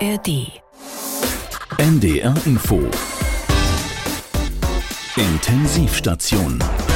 [0.00, 0.60] ARD.
[1.78, 2.76] NDR Info.
[5.16, 6.95] Intensivstation.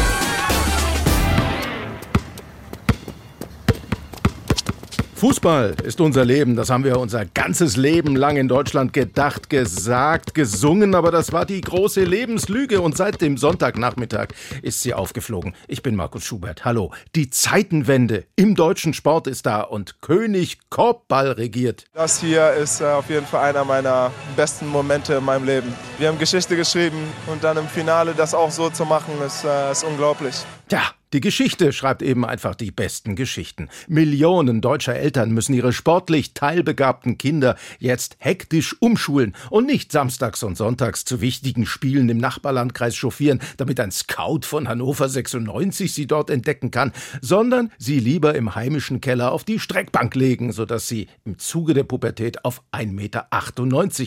[5.21, 6.57] Fußball ist unser Leben.
[6.57, 10.95] Das haben wir unser ganzes Leben lang in Deutschland gedacht, gesagt, gesungen.
[10.95, 12.81] Aber das war die große Lebenslüge.
[12.81, 14.29] Und seit dem Sonntagnachmittag
[14.63, 15.55] ist sie aufgeflogen.
[15.69, 16.65] Ich bin Markus Schubert.
[16.65, 16.93] Hallo.
[17.17, 21.85] Die Zeitenwende im deutschen Sport ist da und König Korbball regiert.
[21.93, 25.71] Das hier ist äh, auf jeden Fall einer meiner besten Momente in meinem Leben.
[25.99, 29.71] Wir haben Geschichte geschrieben und dann im Finale das auch so zu machen, ist, äh,
[29.71, 30.47] ist unglaublich.
[30.71, 33.69] Tja, die Geschichte schreibt eben einfach die besten Geschichten.
[33.89, 40.57] Millionen deutscher Eltern müssen ihre sportlich teilbegabten Kinder jetzt hektisch umschulen und nicht samstags und
[40.57, 46.31] sonntags zu wichtigen Spielen im Nachbarlandkreis chauffieren, damit ein Scout von Hannover 96 sie dort
[46.31, 51.39] entdecken kann, sondern sie lieber im heimischen Keller auf die Streckbank legen, sodass sie im
[51.39, 53.27] Zuge der Pubertät auf 1,98 Meter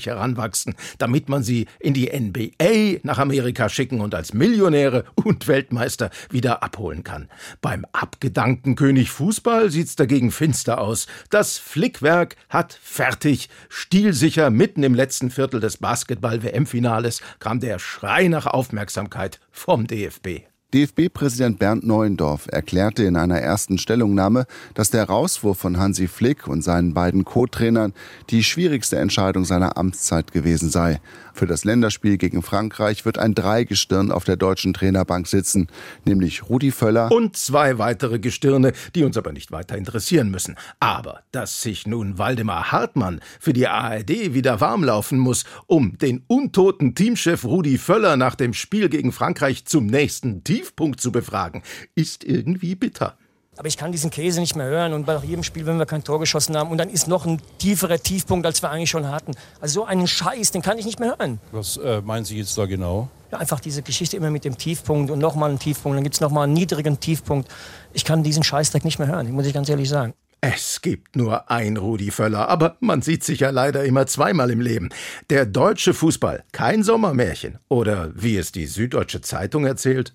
[0.06, 6.12] heranwachsen, damit man sie in die NBA nach Amerika schicken und als Millionäre und Weltmeister
[6.30, 7.30] wieder abholen holen kann.
[7.62, 11.08] Beim abgedankten König Fußball sieht's dagegen finster aus.
[11.30, 13.50] Das Flickwerk hat fertig.
[13.70, 20.53] Stilsicher mitten im letzten Viertel des Basketball-WM-Finales kam der Schrei nach Aufmerksamkeit vom DFB.
[20.74, 26.64] DFB-Präsident Bernd Neuendorf erklärte in einer ersten Stellungnahme, dass der Rauswurf von Hansi Flick und
[26.64, 27.94] seinen beiden Co-Trainern
[28.32, 31.00] die schwierigste Entscheidung seiner Amtszeit gewesen sei.
[31.36, 35.68] Für das Länderspiel gegen Frankreich wird ein Dreigestirn auf der deutschen Trainerbank sitzen,
[36.06, 40.56] nämlich Rudi Völler und zwei weitere Gestirne, die uns aber nicht weiter interessieren müssen.
[40.80, 46.24] Aber dass sich nun Waldemar Hartmann für die ARD wieder warm laufen muss, um den
[46.28, 51.62] untoten Teamchef Rudi Völler nach dem Spiel gegen Frankreich zum nächsten Tiefpunkt zu befragen,
[51.94, 53.18] ist irgendwie bitter.
[53.56, 56.04] Aber ich kann diesen Käse nicht mehr hören und bei jedem Spiel, wenn wir kein
[56.04, 59.34] Tor geschossen haben und dann ist noch ein tieferer Tiefpunkt, als wir eigentlich schon hatten.
[59.62, 61.40] Also so einen Scheiß, den kann ich nicht mehr hören.
[61.52, 63.10] Was äh, meinen Sie jetzt da genau?
[63.32, 66.22] Ja, einfach diese Geschichte immer mit dem Tiefpunkt und nochmal einen Tiefpunkt, dann gibt es
[66.22, 67.48] nochmal einen niedrigen Tiefpunkt.
[67.94, 70.14] Ich kann diesen Scheißdreck nicht mehr hören, muss ich ganz ehrlich sagen.
[70.46, 74.60] Es gibt nur ein Rudi Völler, aber man sieht sich ja leider immer zweimal im
[74.60, 74.90] Leben.
[75.30, 77.60] Der deutsche Fußball, kein Sommermärchen.
[77.70, 80.14] Oder wie es die Süddeutsche Zeitung erzählt,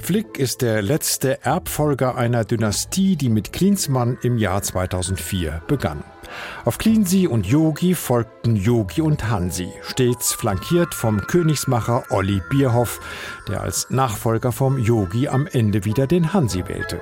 [0.00, 6.02] Flick ist der letzte Erbfolger einer Dynastie, die mit Klinsmann im Jahr 2004 begann.
[6.64, 13.00] Auf Cleansey und Yogi folgten Yogi und Hansi, stets flankiert vom Königsmacher Olli Bierhoff,
[13.48, 17.00] der als Nachfolger vom Yogi am Ende wieder den Hansi wählte.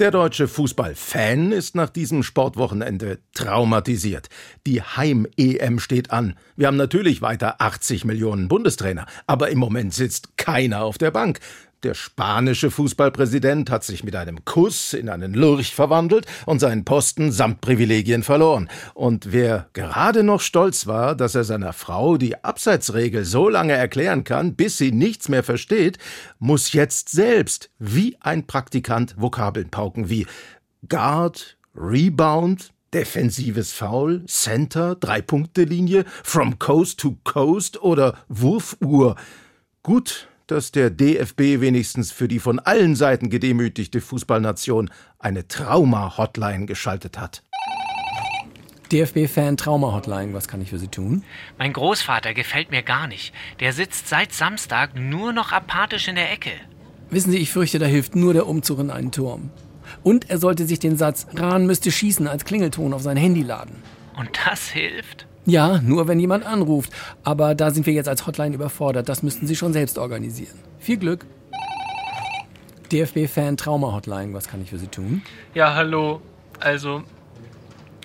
[0.00, 4.28] Der deutsche Fußballfan ist nach diesem Sportwochenende traumatisiert.
[4.66, 6.36] Die Heim-EM steht an.
[6.56, 11.38] Wir haben natürlich weiter 80 Millionen Bundestrainer, aber im Moment sitzt keiner auf der Bank.
[11.84, 17.30] Der spanische Fußballpräsident hat sich mit einem Kuss in einen Lurch verwandelt und seinen Posten
[17.30, 18.70] samt Privilegien verloren.
[18.94, 24.24] Und wer gerade noch stolz war, dass er seiner Frau die Abseitsregel so lange erklären
[24.24, 25.98] kann, bis sie nichts mehr versteht,
[26.38, 30.26] muss jetzt selbst wie ein Praktikant Vokabeln pauken wie
[30.88, 39.16] Guard, Rebound, defensives Foul, Center, Drei-Punkte-Linie, from Coast to Coast oder Wurfuhr.
[39.82, 47.18] Gut, dass der DFB wenigstens für die von allen Seiten gedemütigte Fußballnation eine Trauma-Hotline geschaltet
[47.18, 47.42] hat.
[48.92, 51.24] DFB-Fan Trauma-Hotline, was kann ich für Sie tun?
[51.58, 53.34] Mein Großvater gefällt mir gar nicht.
[53.60, 56.50] Der sitzt seit Samstag nur noch apathisch in der Ecke.
[57.10, 59.50] Wissen Sie, ich fürchte, da hilft nur der Umzug in einen Turm.
[60.02, 63.82] Und er sollte sich den Satz Rahn müsste schießen als Klingelton auf sein Handy laden.
[64.16, 65.26] Und das hilft?
[65.46, 66.90] Ja, nur wenn jemand anruft.
[67.22, 69.08] Aber da sind wir jetzt als Hotline überfordert.
[69.08, 70.58] Das müssten Sie schon selbst organisieren.
[70.78, 71.26] Viel Glück.
[72.92, 75.22] DFB-Fan Trauma-Hotline, was kann ich für Sie tun?
[75.54, 76.20] Ja, hallo.
[76.60, 77.02] Also,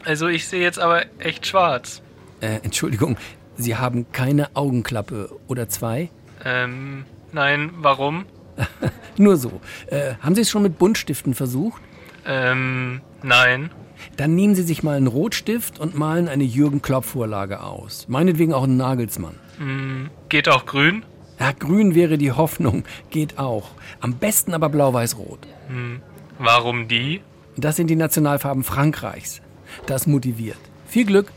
[0.03, 2.01] also ich sehe jetzt aber echt schwarz.
[2.41, 3.17] Äh, Entschuldigung,
[3.55, 6.09] Sie haben keine Augenklappe oder zwei?
[6.43, 8.25] Ähm, nein, warum?
[9.17, 9.61] Nur so.
[9.87, 11.81] Äh, haben Sie es schon mit Buntstiften versucht?
[12.25, 13.69] Ähm, nein.
[14.17, 18.07] Dann nehmen Sie sich mal einen Rotstift und malen eine Jürgen Klopp-Vorlage aus.
[18.07, 19.35] Meinetwegen auch einen Nagelsmann.
[19.59, 21.03] Mm, geht auch grün?
[21.39, 22.83] Ja, grün wäre die Hoffnung.
[23.09, 23.69] Geht auch.
[24.01, 25.39] Am besten aber blau-weiß-rot.
[25.69, 26.01] Hm.
[26.37, 27.21] Warum die?
[27.55, 29.41] Das sind die Nationalfarben Frankreichs.
[29.85, 30.57] Das motiviert.
[30.87, 31.31] Viel Glück.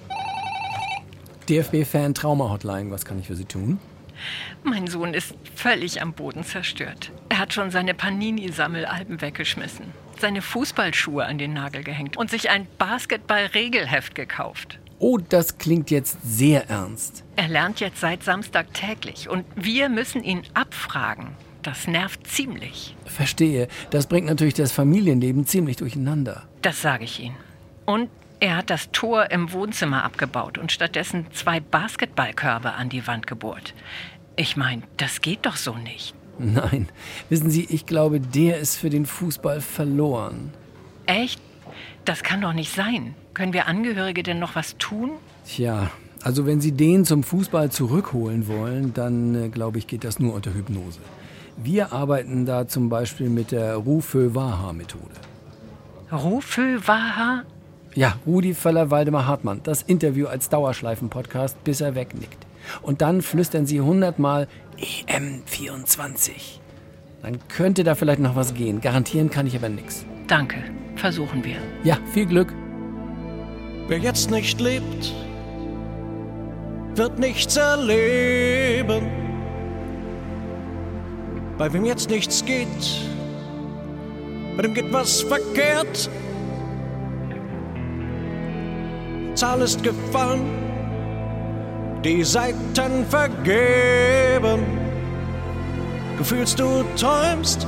[1.49, 3.79] DFB-Fan Trauma-Hotline, was kann ich für Sie tun?
[4.62, 7.11] Mein Sohn ist völlig am Boden zerstört.
[7.29, 9.87] Er hat schon seine Panini-Sammelalben weggeschmissen,
[10.23, 14.79] seine Fußballschuhe an den Nagel gehängt und sich ein Basketball-Regelheft gekauft.
[14.99, 17.25] Oh, das klingt jetzt sehr ernst.
[17.37, 21.29] Er lernt jetzt seit Samstag täglich und wir müssen ihn abfragen.
[21.63, 22.97] Das nervt ziemlich.
[23.05, 23.69] Verstehe.
[23.91, 26.45] Das bringt natürlich das Familienleben ziemlich durcheinander.
[26.63, 27.37] Das sage ich Ihnen.
[27.85, 28.09] Und
[28.43, 33.73] Er hat das Tor im Wohnzimmer abgebaut und stattdessen zwei Basketballkörbe an die Wand gebohrt.
[34.35, 36.13] Ich meine, das geht doch so nicht.
[36.38, 36.88] Nein,
[37.29, 40.52] wissen Sie, ich glaube, der ist für den Fußball verloren.
[41.06, 41.40] Echt?
[42.05, 43.14] Das kann doch nicht sein.
[43.34, 45.12] Können wir Angehörige denn noch was tun?
[45.46, 45.90] Tja,
[46.23, 50.34] also wenn Sie den zum Fußball zurückholen wollen, dann äh, glaube ich, geht das nur
[50.34, 51.00] unter Hypnose.
[51.56, 55.14] Wir arbeiten da zum Beispiel mit der Rufö-Waha-Methode.
[56.11, 57.43] Rufö-Waha?
[57.94, 59.61] Ja, Rudi Völler-Waldemar Hartmann.
[59.64, 62.46] Das Interview als Dauerschleifen-Podcast, bis er wegnickt.
[62.81, 64.49] Und dann flüstern Sie hundertmal
[64.82, 66.31] EM24.
[67.23, 68.81] Dann könnte da vielleicht noch was gehen.
[68.81, 70.05] Garantieren kann ich aber nichts.
[70.26, 70.56] Danke.
[70.96, 71.56] Versuchen wir.
[71.84, 72.52] Ja, viel Glück.
[73.88, 75.12] Wer jetzt nicht lebt,
[76.94, 79.11] wird nichts erleben.
[81.58, 82.67] Bei wem jetzt nichts geht,
[84.56, 86.11] bei dem geht was verkehrt.
[89.35, 90.43] Zahl ist gefallen,
[92.04, 94.60] die Seiten vergeben.
[96.19, 97.66] Du fühlst, du träumst.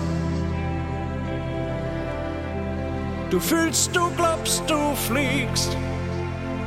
[3.30, 5.76] Du fühlst, du glaubst, du fliegst.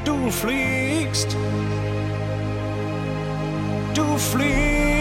[0.03, 1.35] Du fliegst.
[3.93, 4.96] Du fliegst.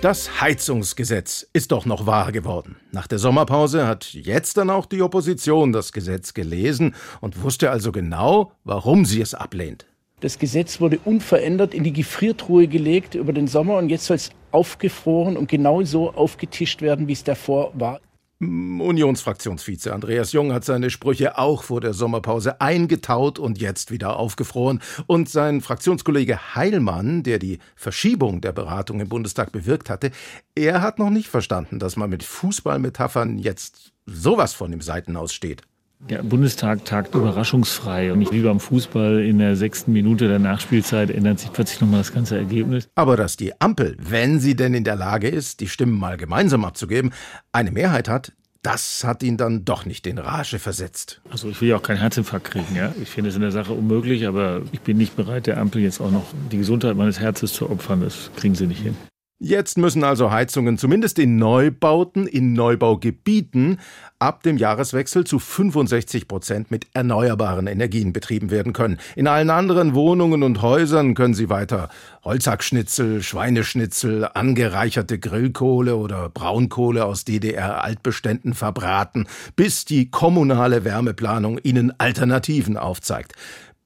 [0.00, 2.76] Das Heizungsgesetz ist doch noch wahr geworden.
[2.92, 7.90] Nach der Sommerpause hat jetzt dann auch die Opposition das Gesetz gelesen und wusste also
[7.90, 9.86] genau, warum sie es ablehnt.
[10.20, 14.30] Das Gesetz wurde unverändert in die Gefriertruhe gelegt über den Sommer und jetzt soll es
[14.52, 18.00] aufgefroren und genauso aufgetischt werden, wie es davor war.
[18.40, 24.80] Unionsfraktionsvize Andreas Jung hat seine Sprüche auch vor der Sommerpause eingetaut und jetzt wieder aufgefroren.
[25.06, 30.12] Und sein Fraktionskollege Heilmann, der die Verschiebung der Beratung im Bundestag bewirkt hatte,
[30.54, 35.62] er hat noch nicht verstanden, dass man mit Fußballmetaphern jetzt sowas von im Seitenaus steht.
[36.00, 41.10] Der Bundestag tagt überraschungsfrei und nicht wie beim Fußball in der sechsten Minute der Nachspielzeit
[41.10, 42.88] ändert sich plötzlich nochmal das ganze Ergebnis.
[42.94, 46.64] Aber dass die Ampel, wenn sie denn in der Lage ist, die Stimmen mal gemeinsam
[46.64, 47.12] abzugeben,
[47.50, 51.20] eine Mehrheit hat, das hat ihn dann doch nicht in Rage versetzt.
[51.30, 52.94] Also ich will ja auch keinen Herzinfarkt kriegen, ja.
[53.02, 56.00] Ich finde es in der Sache unmöglich, aber ich bin nicht bereit, der Ampel jetzt
[56.00, 58.02] auch noch die Gesundheit meines Herzens zu opfern.
[58.02, 58.96] Das kriegen sie nicht hin.
[59.40, 63.78] Jetzt müssen also Heizungen zumindest in Neubauten, in Neubaugebieten
[64.18, 68.98] ab dem Jahreswechsel zu 65 Prozent mit erneuerbaren Energien betrieben werden können.
[69.14, 71.88] In allen anderen Wohnungen und Häusern können sie weiter
[72.24, 82.76] Holzhackschnitzel, Schweineschnitzel, angereicherte Grillkohle oder Braunkohle aus DDR-Altbeständen verbraten, bis die kommunale Wärmeplanung ihnen Alternativen
[82.76, 83.34] aufzeigt.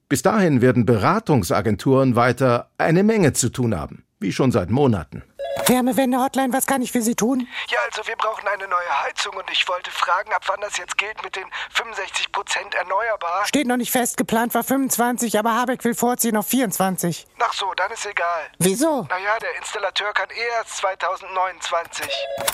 [0.08, 4.04] Bis dahin werden Beratungsagenturen weiter eine Menge zu tun haben.
[4.22, 5.22] Wie schon seit Monaten.
[5.66, 7.46] Wärmewende-Hotline, was kann ich für Sie tun?
[7.68, 10.98] Ja, also wir brauchen eine neue Heizung und ich wollte fragen, ab wann das jetzt
[10.98, 13.46] gilt mit den 65 Prozent erneuerbar.
[13.46, 17.26] Steht noch nicht fest, geplant war 25, aber Habeck will vorziehen auf 24.
[17.38, 18.50] Ach so, dann ist egal.
[18.58, 19.06] Wieso?
[19.08, 22.06] Naja, der Installateur kann eh erst 2029.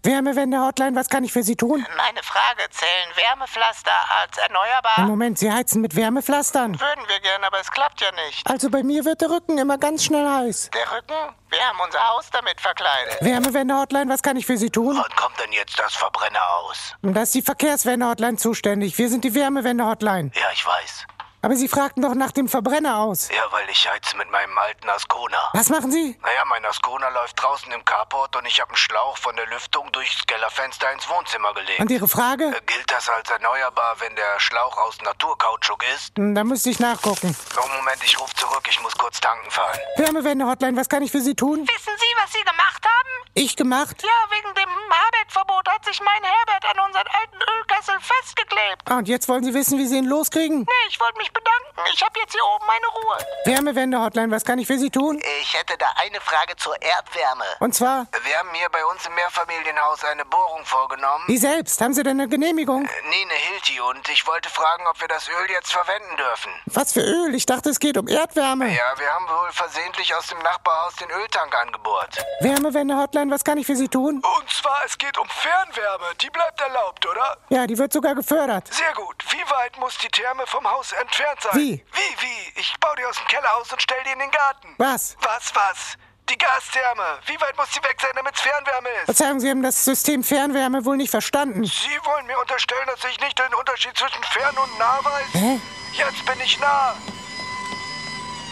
[0.03, 1.87] Wärmewende-Hotline, was kann ich für Sie tun?
[1.97, 5.07] Meine Frage, zählen Wärmepflaster als erneuerbar?
[5.07, 6.79] Moment, Sie heizen mit Wärmepflastern?
[6.81, 8.47] Würden wir gern, aber es klappt ja nicht.
[8.47, 10.71] Also bei mir wird der Rücken immer ganz schnell heiß.
[10.75, 11.35] Der Rücken?
[11.51, 13.17] Wir haben unser Haus damit verkleidet.
[13.21, 14.97] Wärmewende-Hotline, was kann ich für Sie tun?
[14.97, 16.95] Wann kommt denn jetzt das Verbrenner aus?
[17.03, 18.99] Da ist die Verkehrswende-Hotline zuständig.
[18.99, 20.31] Wir sind die Wärmewende-Hotline.
[20.35, 21.07] Ja, ich weiß.
[21.49, 23.31] Aber Sie fragten doch nach dem Verbrenner aus.
[23.35, 25.49] Ja, weil ich heiz mit meinem alten Ascona.
[25.55, 26.15] Was machen Sie?
[26.23, 29.91] Naja, mein Ascona läuft draußen im Carport und ich habe einen Schlauch von der Lüftung
[29.93, 31.81] durchs Kellerfenster ins Wohnzimmer gelegt.
[31.81, 32.45] Und Ihre Frage?
[32.55, 36.15] Äh, gilt das als erneuerbar, wenn der Schlauch aus Naturkautschuk ist?
[36.19, 37.35] Hm, Da müsste ich nachgucken.
[37.57, 38.67] Oh, Moment, ich rufe zurück.
[38.69, 39.79] Ich muss kurz tanken fahren.
[39.97, 41.61] Wärmewende-Hotline, was kann ich für Sie tun?
[41.61, 43.09] Wissen Sie, was Sie gemacht haben?
[43.33, 43.97] Ich gemacht?
[44.03, 48.83] Ja, wegen dem Habeck-Verbot hat sich mein Herbert an unseren alten Ölkessel festgeklebt.
[48.91, 50.59] Ah, und jetzt wollen Sie wissen, wie Sie ihn loskriegen?
[50.61, 51.91] Nee, ich wollte mich bedanken.
[51.93, 53.19] Ich habe jetzt hier oben meine Ruhe.
[53.45, 55.21] Wärmewende-Hotline, was kann ich für Sie tun?
[55.41, 57.45] Ich hätte da eine Frage zur Erdwärme.
[57.61, 58.07] Und zwar?
[58.25, 61.25] Wir haben hier bei uns im Mehrfamilienhaus eine Bohrung vorgenommen.
[61.27, 61.81] Wie selbst?
[61.81, 62.83] Haben Sie denn eine Genehmigung?
[62.83, 63.81] Nee, eine Hilti.
[63.81, 66.53] Und ich wollte fragen, ob wir das Öl jetzt verwenden dürfen.
[66.67, 67.35] Was für Öl?
[67.35, 68.69] Ich dachte, es geht um Erdwärme.
[68.69, 72.25] Ja, wir haben wohl versehentlich aus dem Nachbarhaus den Öltank angebohrt.
[72.41, 74.17] Wärmewende-Hotline, was kann ich für Sie tun?
[74.17, 76.15] Und zwar, es geht um Fernwärme.
[76.21, 77.37] Die bleibt erlaubt, oder?
[77.49, 78.73] Ja, die wird sogar gefördert.
[78.73, 79.25] Sehr gut.
[79.31, 81.55] Wie weit muss die Therme vom Haus entfernt sein?
[81.55, 81.85] Wie?
[81.93, 82.61] Wie, wie?
[82.61, 84.75] Ich baue die aus dem Kellerhaus und stell die in den Garten.
[84.79, 85.17] Was?
[85.21, 85.97] Was, was?
[86.29, 87.19] Die Gastherme.
[87.27, 89.05] Wie weit muss die weg sein, damit es Fernwärme ist?
[89.07, 91.65] Verzeihung, Sie haben das System Fernwärme wohl nicht verstanden.
[91.65, 95.33] Sie wollen mir unterstellen, dass ich nicht den Unterschied zwischen fern und nah weiß?
[95.33, 95.61] Hä?
[95.95, 96.95] Jetzt bin ich nah.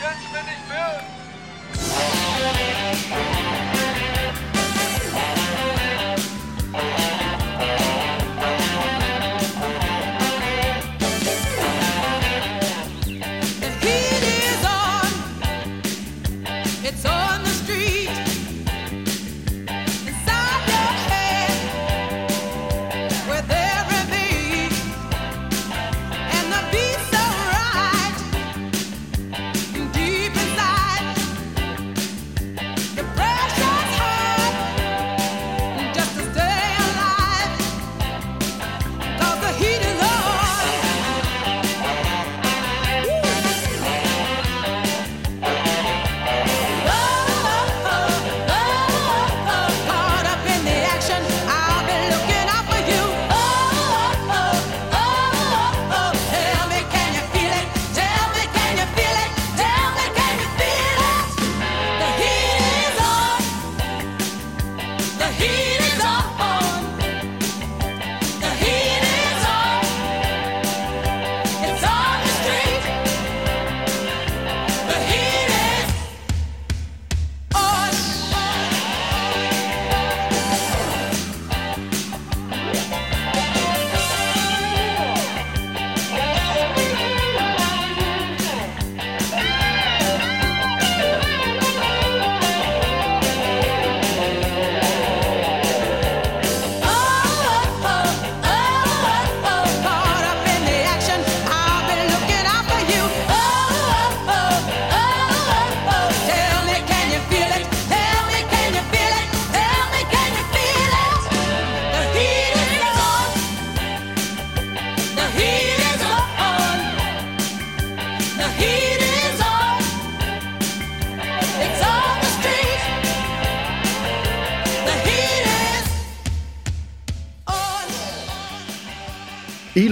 [0.00, 1.04] Jetzt bin ich fern.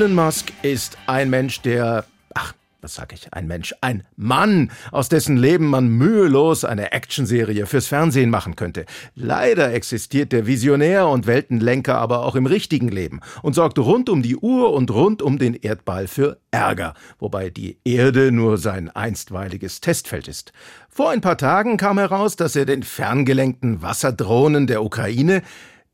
[0.04, 2.04] Elon Musk ist ein Mensch, der.
[2.34, 3.32] Ach, was sag ich?
[3.32, 8.84] Ein Mensch, ein Mann, aus dessen Leben man mühelos eine Actionserie fürs Fernsehen machen könnte.
[9.14, 14.20] Leider existiert der Visionär und Weltenlenker aber auch im richtigen Leben und sorgt rund um
[14.20, 19.80] die Uhr und rund um den Erdball für Ärger, wobei die Erde nur sein einstweiliges
[19.80, 20.52] Testfeld ist.
[20.90, 25.40] Vor ein paar Tagen kam heraus, dass er den ferngelenkten Wasserdrohnen der Ukraine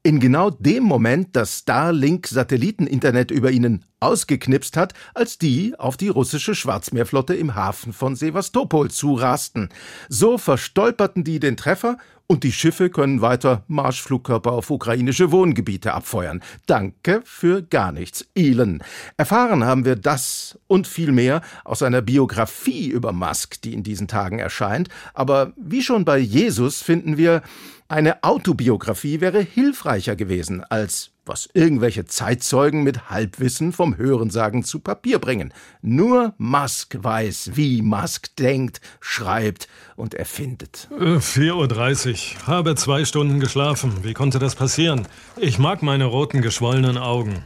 [0.03, 6.55] In genau dem Moment das Starlink-Satelliteninternet über ihnen ausgeknipst hat, als die auf die russische
[6.55, 9.69] Schwarzmeerflotte im Hafen von Sevastopol zurasten.
[10.09, 16.41] So verstolperten die den Treffer und die Schiffe können weiter Marschflugkörper auf ukrainische Wohngebiete abfeuern.
[16.65, 18.83] Danke für gar nichts, Elon.
[19.19, 24.09] Erfahren haben wir das und viel mehr aus einer Biografie über Musk, die in diesen
[24.09, 24.89] Tagen erscheint.
[25.13, 27.43] Aber wie schon bei Jesus finden wir,
[27.91, 35.19] eine Autobiografie wäre hilfreicher gewesen, als was irgendwelche Zeitzeugen mit Halbwissen vom Hörensagen zu Papier
[35.19, 35.53] bringen.
[35.83, 40.89] Nur Musk weiß, wie Musk denkt, schreibt und erfindet.
[40.93, 42.47] Äh, 4.30 Uhr.
[42.47, 43.93] Habe zwei Stunden geschlafen.
[44.03, 45.07] Wie konnte das passieren?
[45.37, 47.45] Ich mag meine roten, geschwollenen Augen.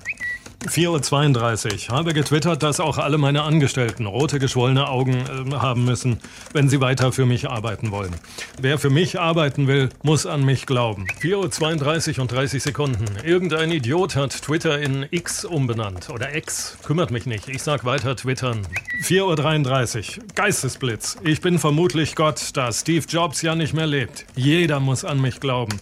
[0.68, 1.96] 4.32 Uhr.
[1.96, 6.18] Habe getwittert, dass auch alle meine Angestellten rote, geschwollene Augen äh, haben müssen,
[6.52, 8.14] wenn sie weiter für mich arbeiten wollen.
[8.60, 11.06] Wer für mich arbeiten will, muss an mich glauben.
[11.20, 13.04] 4.32 Uhr und 30 Sekunden.
[13.24, 16.10] Irgendein Idiot hat Twitter in X umbenannt.
[16.10, 16.76] Oder X.
[16.84, 17.48] Kümmert mich nicht.
[17.48, 18.66] Ich sag weiter twittern.
[19.02, 20.24] 4.33 Uhr.
[20.34, 21.18] Geistesblitz.
[21.22, 24.26] Ich bin vermutlich Gott, da Steve Jobs ja nicht mehr lebt.
[24.34, 25.78] Jeder muss an mich glauben.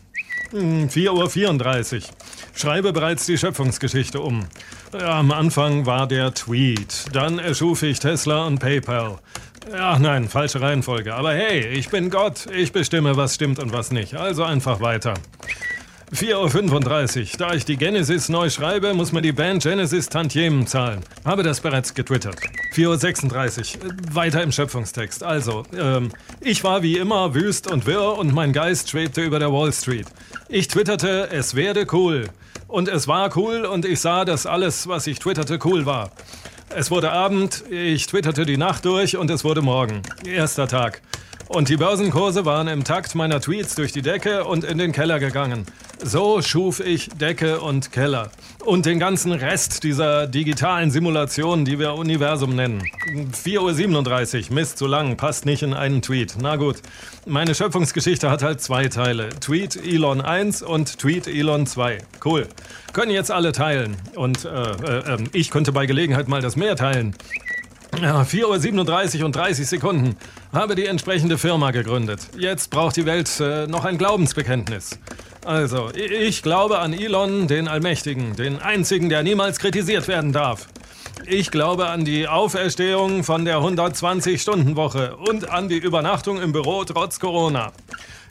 [0.53, 2.03] 4.34 Uhr.
[2.55, 4.47] Schreibe bereits die Schöpfungsgeschichte um.
[4.93, 7.07] Am Anfang war der Tweet.
[7.13, 9.19] Dann erschuf ich Tesla und PayPal.
[9.77, 11.15] Ach nein, falsche Reihenfolge.
[11.15, 12.47] Aber hey, ich bin Gott.
[12.53, 14.15] Ich bestimme, was stimmt und was nicht.
[14.15, 15.15] Also einfach weiter.
[16.15, 17.39] 4.35 Uhr.
[17.39, 21.01] Da ich die Genesis neu schreibe, muss mir die Band Genesis Tantiemen zahlen.
[21.25, 22.37] Habe das bereits getwittert.
[22.75, 24.15] 4.36 Uhr.
[24.15, 25.23] Weiter im Schöpfungstext.
[25.23, 29.53] Also, ähm, ich war wie immer wüst und wirr und mein Geist schwebte über der
[29.53, 30.07] Wall Street.
[30.49, 32.29] Ich twitterte, es werde cool.
[32.69, 36.11] Und es war cool und ich sah, dass alles, was ich twitterte, cool war.
[36.69, 40.03] Es wurde Abend, ich twitterte die Nacht durch und es wurde Morgen.
[40.27, 41.01] Erster Tag.
[41.53, 45.21] Und die Börsenkurse waren im Takt meiner Tweets durch die Decke und in den Keller
[45.21, 45.67] gegangen.
[46.03, 48.31] So schuf ich Decke und Keller.
[48.65, 52.83] Und den ganzen Rest dieser digitalen Simulation, die wir Universum nennen.
[53.45, 56.37] 4.37 Uhr, Mist, zu lang, passt nicht in einen Tweet.
[56.41, 56.77] Na gut.
[57.27, 59.29] Meine Schöpfungsgeschichte hat halt zwei Teile.
[59.41, 61.99] Tweet Elon 1 und Tweet Elon 2.
[62.25, 62.49] Cool.
[62.95, 63.97] Können jetzt alle teilen.
[64.17, 67.15] Und äh, äh, ich könnte bei Gelegenheit mal das Meer teilen.
[68.01, 70.17] Ja, 4.37 Uhr und 30 Sekunden.
[70.53, 72.21] Habe die entsprechende Firma gegründet.
[72.39, 74.99] Jetzt braucht die Welt äh, noch ein Glaubensbekenntnis.
[75.45, 80.69] Also, ich glaube an Elon, den Allmächtigen, den einzigen, der niemals kritisiert werden darf.
[81.27, 87.21] Ich glaube an die Auferstehung von der 120-Stunden-Woche und an die Übernachtung im Büro trotz
[87.21, 87.73] Corona.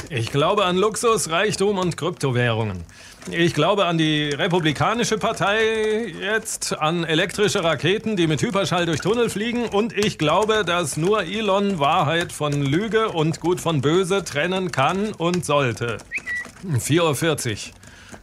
[0.09, 2.83] Ich glaube an Luxus, Reichtum und Kryptowährungen.
[3.29, 9.29] Ich glaube an die Republikanische Partei jetzt, an elektrische Raketen, die mit Hyperschall durch Tunnel
[9.29, 14.71] fliegen und ich glaube, dass nur Elon Wahrheit von Lüge und Gut von Böse trennen
[14.71, 15.97] kann und sollte.
[16.67, 17.73] 4.40 Uhr.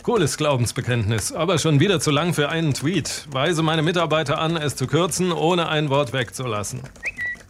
[0.03, 3.27] Cooles Glaubensbekenntnis, aber schon wieder zu lang für einen Tweet.
[3.31, 6.81] Weise meine Mitarbeiter an, es zu kürzen, ohne ein Wort wegzulassen.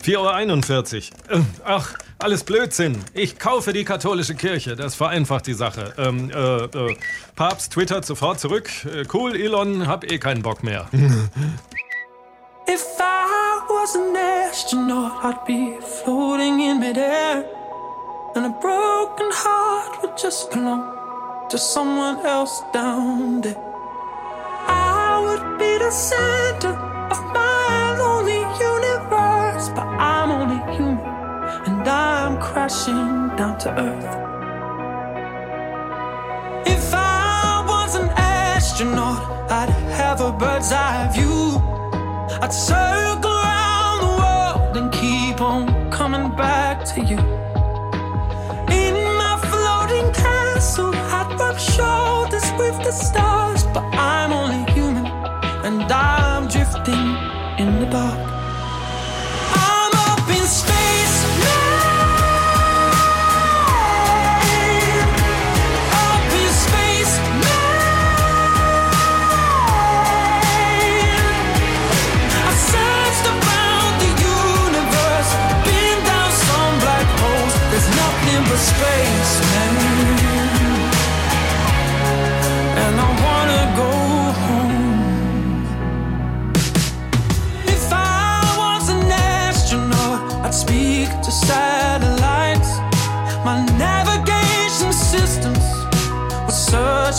[0.09, 1.37] 4.41 Uhr.
[1.37, 2.97] Äh, ach, alles Blödsinn.
[3.13, 4.75] Ich kaufe die katholische Kirche.
[4.75, 5.93] Das vereinfacht die Sache.
[5.99, 6.97] Ähm, äh, äh,
[7.37, 8.71] Papst twittert sofort zurück.
[8.87, 10.89] Äh, cool, Elon, hab eh keinen Bock mehr.
[12.67, 17.45] If I was an astronaut, I'd be floating in midair.
[18.35, 20.85] And a broken heart would just belong
[21.51, 23.57] to someone else down there.
[24.67, 26.98] I would be the center
[32.69, 34.15] crashing down to earth.
[36.67, 41.63] If I was an astronaut, I'd have a bird's eye view.
[42.43, 47.19] I'd circle around the world and keep on coming back to you.
[48.83, 55.07] In my floating castle, I'd rub shoulders with the stars, but I'm only human
[55.65, 57.07] and I'm drifting
[57.59, 58.28] in the dark.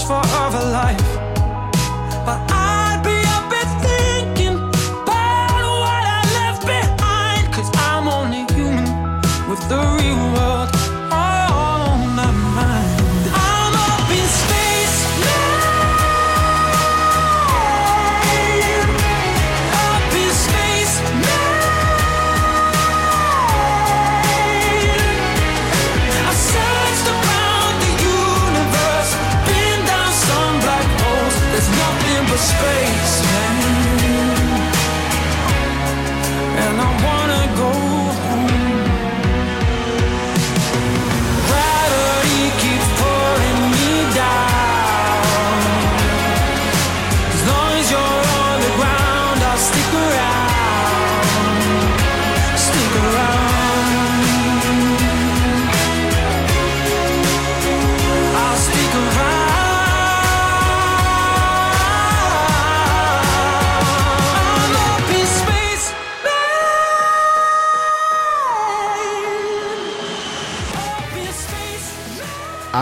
[0.10, 1.10] For other life.
[2.26, 4.58] But I'd be up and thinking
[5.04, 7.54] about what I left behind.
[7.54, 8.89] Cause I'm only human
[9.48, 10.49] with the real world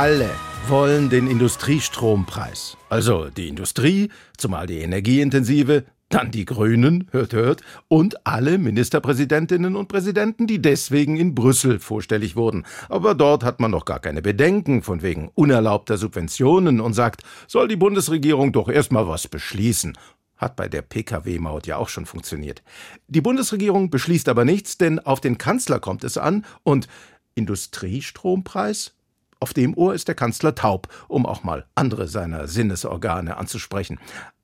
[0.07, 0.29] Alle
[0.69, 2.77] wollen den Industriestrompreis.
[2.87, 9.89] Also die Industrie, zumal die energieintensive, dann die Grünen, hört, hört, und alle Ministerpräsidentinnen und
[9.89, 12.65] Präsidenten, die deswegen in Brüssel vorstellig wurden.
[12.87, 17.67] Aber dort hat man noch gar keine Bedenken von wegen unerlaubter Subventionen und sagt, soll
[17.67, 19.97] die Bundesregierung doch erstmal was beschließen.
[20.37, 22.63] Hat bei der Pkw-Maut ja auch schon funktioniert.
[23.09, 26.87] Die Bundesregierung beschließt aber nichts, denn auf den Kanzler kommt es an und
[27.35, 28.93] Industriestrompreis?
[29.39, 33.99] Auf dem Ohr ist der Kanzler taub, um auch mal andere seiner Sinnesorgane anzusprechen.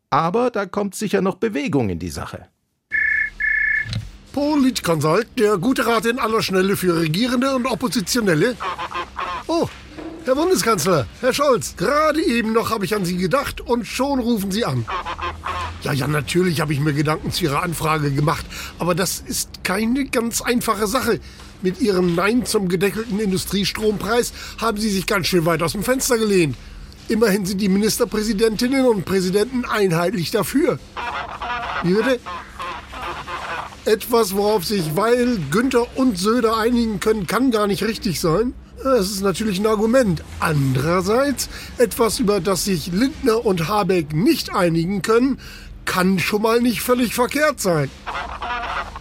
[0.10, 2.47] Aber da kommt sicher noch Bewegung in die Sache.
[4.32, 8.56] Politkonsult, der gute Rat in aller Schnelle für Regierende und Oppositionelle.
[9.47, 9.67] Oh,
[10.25, 14.51] Herr Bundeskanzler, Herr Scholz, gerade eben noch habe ich an Sie gedacht und schon rufen
[14.51, 14.86] Sie an.
[15.84, 18.46] Ja, ja, natürlich habe ich mir Gedanken zu Ihrer Anfrage gemacht,
[18.80, 21.19] aber das ist keine ganz einfache Sache.
[21.62, 26.17] Mit Ihrem Nein zum gedeckelten Industriestrompreis haben Sie sich ganz schön weit aus dem Fenster
[26.17, 26.56] gelehnt.
[27.10, 30.80] Immerhin sind die Ministerpräsidentinnen und Präsidenten einheitlich dafür.
[31.84, 32.19] Wie bitte?
[33.84, 38.54] Etwas, worauf sich Weil, Günther und Söder einigen können, kann gar nicht richtig sein.
[38.84, 40.24] Das ist natürlich ein Argument.
[40.41, 45.39] Andererseits, etwas, über das sich Lindner und Habeck nicht einigen können,
[45.86, 47.89] kann schon mal nicht völlig verkehrt sein.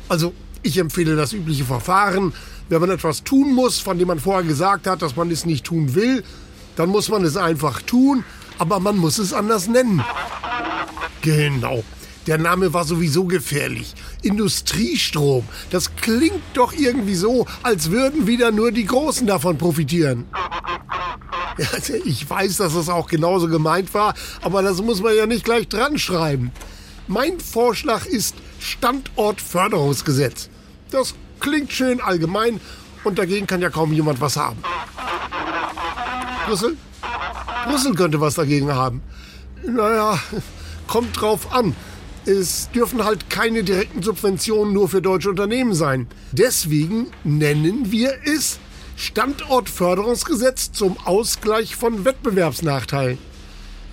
[0.09, 2.33] Also, ich empfehle das übliche Verfahren.
[2.69, 5.65] Wenn man etwas tun muss, von dem man vorher gesagt hat, dass man es nicht
[5.65, 6.25] tun will,
[6.77, 8.25] dann muss man es einfach tun,
[8.59, 10.03] aber man muss es anders nennen.
[11.21, 11.85] Genau.
[12.27, 13.95] Der Name war sowieso gefährlich.
[14.23, 15.45] Industriestrom.
[15.71, 20.27] Das klingt doch irgendwie so, als würden wieder nur die Großen davon profitieren.
[21.73, 25.45] Also ich weiß, dass das auch genauso gemeint war, aber das muss man ja nicht
[25.45, 26.53] gleich dran schreiben.
[27.09, 30.49] Mein Vorschlag ist Standortförderungsgesetz.
[30.91, 32.61] Das klingt schön allgemein
[33.05, 34.59] und dagegen kann ja kaum jemand was haben.
[36.47, 36.77] Brüssel?
[37.67, 39.03] Brüssel könnte was dagegen haben.
[39.67, 40.19] Naja,
[40.87, 41.75] kommt drauf an.
[42.25, 46.07] Es dürfen halt keine direkten Subventionen nur für deutsche Unternehmen sein.
[46.31, 48.61] Deswegen nennen wir es
[48.97, 53.19] Standortförderungsgesetz zum Ausgleich von Wettbewerbsnachteilen.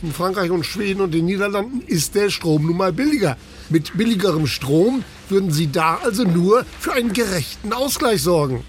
[0.02, 3.36] In Frankreich und Schweden und den Niederlanden ist der Strom nun mal billiger.
[3.70, 8.64] Mit billigerem Strom würden sie da also nur für einen gerechten Ausgleich sorgen.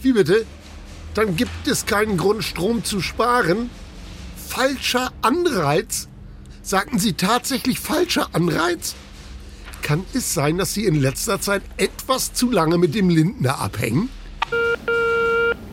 [0.00, 0.44] Wie bitte?
[1.14, 3.70] Dann gibt es keinen Grund, Strom zu sparen.
[4.48, 6.08] Falscher Anreiz?
[6.62, 8.94] Sagten Sie tatsächlich falscher Anreiz?
[9.82, 14.08] Kann es sein, dass Sie in letzter Zeit etwas zu lange mit dem Lindner abhängen?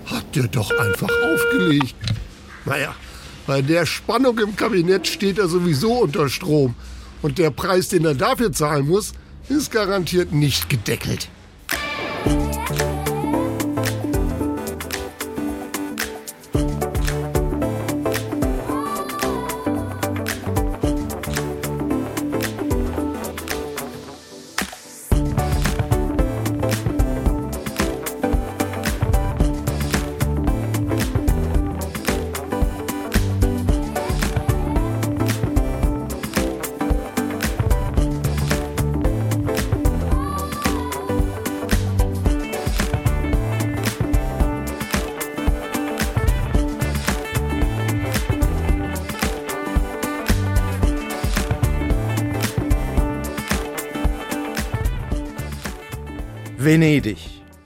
[0.05, 1.95] Hat der doch einfach aufgelegt.
[2.65, 2.93] Naja,
[3.47, 6.75] bei der Spannung im Kabinett steht er sowieso unter Strom.
[7.21, 9.13] Und der Preis, den er dafür zahlen muss,
[9.49, 11.30] ist garantiert nicht gedeckelt.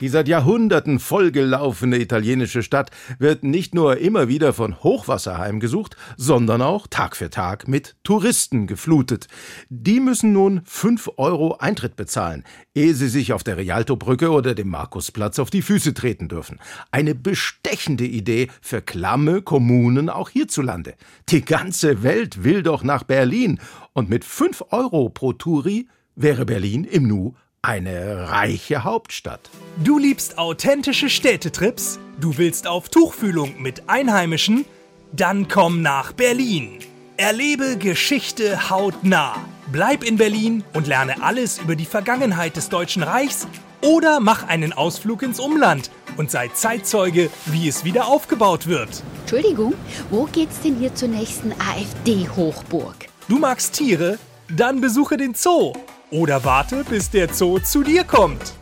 [0.05, 6.61] Die seit Jahrhunderten vollgelaufene italienische Stadt wird nicht nur immer wieder von Hochwasser heimgesucht, sondern
[6.61, 9.27] auch Tag für Tag mit Touristen geflutet.
[9.69, 12.43] Die müssen nun 5 Euro Eintritt bezahlen,
[12.75, 16.59] ehe sie sich auf der Rialtobrücke oder dem Markusplatz auf die Füße treten dürfen.
[16.91, 20.93] Eine bestechende Idee für klamme Kommunen auch hierzulande.
[21.29, 23.59] Die ganze Welt will doch nach Berlin
[23.93, 27.33] und mit 5 Euro pro Touri wäre Berlin im Nu
[27.65, 29.49] eine reiche Hauptstadt.
[29.83, 31.99] Du liebst authentische Städtetrips?
[32.19, 34.65] Du willst auf Tuchfühlung mit Einheimischen?
[35.11, 36.79] Dann komm nach Berlin.
[37.17, 39.37] Erlebe Geschichte hautnah.
[39.71, 43.47] Bleib in Berlin und lerne alles über die Vergangenheit des Deutschen Reichs
[43.81, 49.01] oder mach einen Ausflug ins Umland und sei Zeitzeuge, wie es wieder aufgebaut wird.
[49.21, 49.73] Entschuldigung,
[50.11, 53.07] wo geht's denn hier zur nächsten AfD-Hochburg?
[53.27, 54.19] Du magst Tiere?
[54.49, 55.73] Dann besuche den Zoo.
[56.11, 58.53] Oder warte, bis der Zoo zu dir kommt.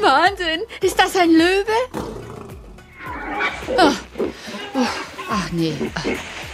[0.00, 0.62] Wahnsinn!
[0.82, 2.10] Ist das ein Löwe?
[3.76, 3.92] Oh,
[4.74, 4.86] oh,
[5.30, 6.04] ach nee, ach,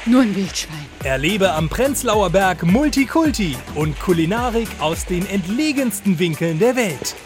[0.07, 0.87] nur ein Wildschwein.
[1.03, 7.16] Erlebe am Prenzlauer Berg Multikulti und Kulinarik aus den entlegensten Winkeln der Welt.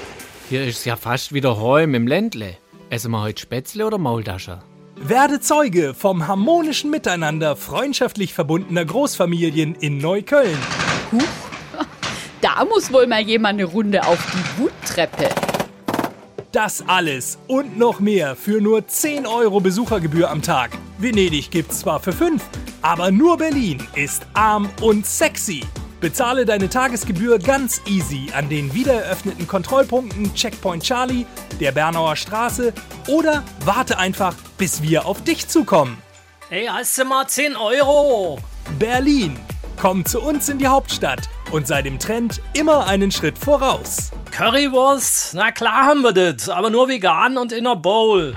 [0.49, 2.57] Hier ist ja fast wieder Heum im Ländle.
[2.91, 4.63] Essen wir heute Spätzle oder Maultasche?
[4.97, 10.57] Werde Zeuge vom harmonischen Miteinander freundschaftlich verbundener Großfamilien in Neukölln.
[11.13, 11.44] Huch,
[12.45, 15.31] da muss wohl mal jemand eine Runde auf die Wuttreppe.
[16.53, 20.73] Das alles und noch mehr für nur 10 Euro Besuchergebühr am Tag.
[20.99, 22.45] Venedig gibt's zwar für 5,
[22.83, 25.63] aber nur Berlin ist arm und sexy.
[26.01, 31.25] Bezahle deine Tagesgebühr ganz easy an den wiedereröffneten Kontrollpunkten Checkpoint Charlie,
[31.61, 32.75] der Bernauer Straße
[33.09, 35.97] oder warte einfach, bis wir auf dich zukommen.
[36.51, 38.39] Hey, hast du mal 10 Euro?
[38.79, 39.39] Berlin.
[39.81, 44.11] Komm zu uns in die Hauptstadt und sei dem Trend immer einen Schritt voraus.
[44.33, 45.35] Currywurst?
[45.35, 48.35] Na klar haben wir das, aber nur vegan und in einer Bowl.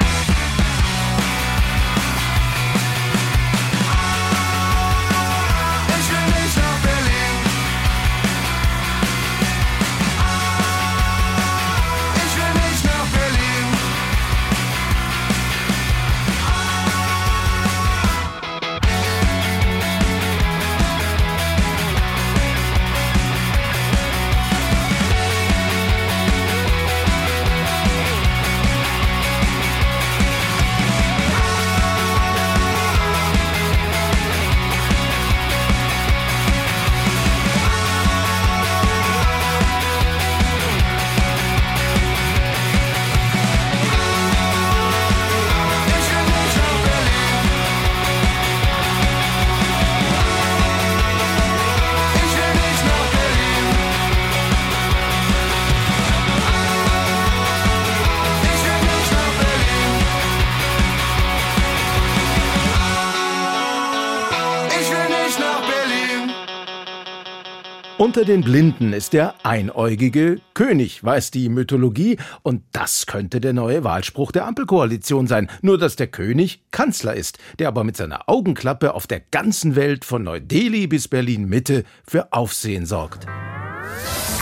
[68.17, 73.83] Unter den Blinden ist der einäugige König, weiß die Mythologie, und das könnte der neue
[73.83, 78.95] Wahlspruch der Ampelkoalition sein, nur dass der König Kanzler ist, der aber mit seiner Augenklappe
[78.95, 83.27] auf der ganzen Welt von Neu-Delhi bis Berlin Mitte für Aufsehen sorgt.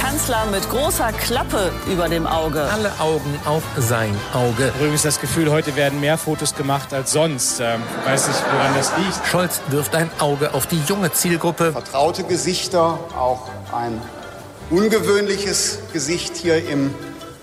[0.05, 2.61] Kanzler mit großer Klappe über dem Auge.
[2.61, 4.71] Alle Augen auf sein Auge.
[4.77, 7.59] Übrigens das Gefühl, heute werden mehr Fotos gemacht als sonst.
[7.59, 9.25] Ähm, weiß nicht, woran das liegt.
[9.25, 11.71] Scholz wirft ein Auge auf die junge Zielgruppe.
[11.71, 13.99] Vertraute Gesichter, auch ein
[14.69, 16.93] ungewöhnliches Gesicht hier im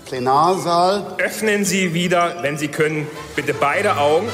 [0.05, 1.17] Plenarsaal.
[1.17, 4.29] Öffnen Sie wieder, wenn Sie können, bitte beide Augen.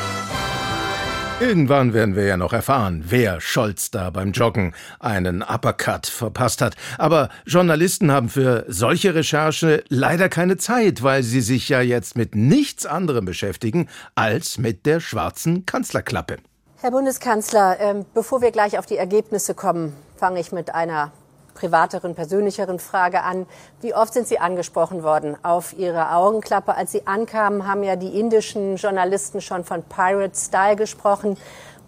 [1.42, 6.76] Irgendwann werden wir ja noch erfahren, wer Scholz da beim Joggen einen Uppercut verpasst hat.
[6.98, 12.36] Aber Journalisten haben für solche Recherche leider keine Zeit, weil sie sich ja jetzt mit
[12.36, 16.38] nichts anderem beschäftigen als mit der schwarzen Kanzlerklappe.
[16.82, 21.14] Herr Bundeskanzler, ähm, bevor wir gleich auf die Ergebnisse kommen, fange ich mit einer
[21.60, 23.46] privateren, persönlicheren Frage an.
[23.82, 26.74] Wie oft sind Sie angesprochen worden auf Ihre Augenklappe?
[26.74, 31.38] Als Sie ankamen, haben ja die indischen Journalisten schon von Pirate Style gesprochen.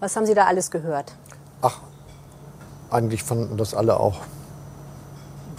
[0.01, 1.13] Was haben Sie da alles gehört?
[2.89, 4.17] Eigentlich fanden das alle auch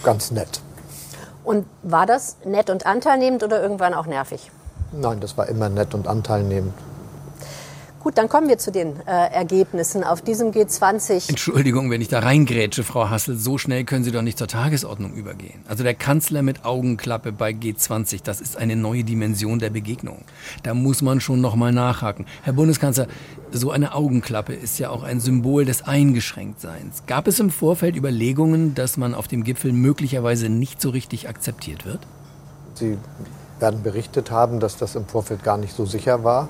[0.03, 0.61] ganz nett.
[1.43, 4.51] Und war das nett und anteilnehmend oder irgendwann auch nervig?
[4.91, 6.73] Nein, das war immer nett und anteilnehmend.
[8.03, 10.03] Gut, dann kommen wir zu den äh, Ergebnissen.
[10.03, 14.21] Auf diesem G20 Entschuldigung, wenn ich da reingrätsche, Frau Hassel, so schnell können Sie doch
[14.21, 15.63] nicht zur Tagesordnung übergehen.
[15.69, 20.25] Also der Kanzler mit Augenklappe bei G20, das ist eine neue Dimension der Begegnung.
[20.63, 22.25] Da muss man schon noch mal nachhaken.
[22.41, 23.07] Herr Bundeskanzler,
[23.53, 27.03] so eine Augenklappe ist ja auch ein Symbol des Eingeschränktseins.
[27.07, 31.85] Gab es im Vorfeld Überlegungen, dass man auf dem Gipfel möglicherweise nicht so richtig akzeptiert
[31.85, 31.99] wird?
[32.73, 32.97] Sie
[33.59, 36.49] werden berichtet haben, dass das im Vorfeld gar nicht so sicher war.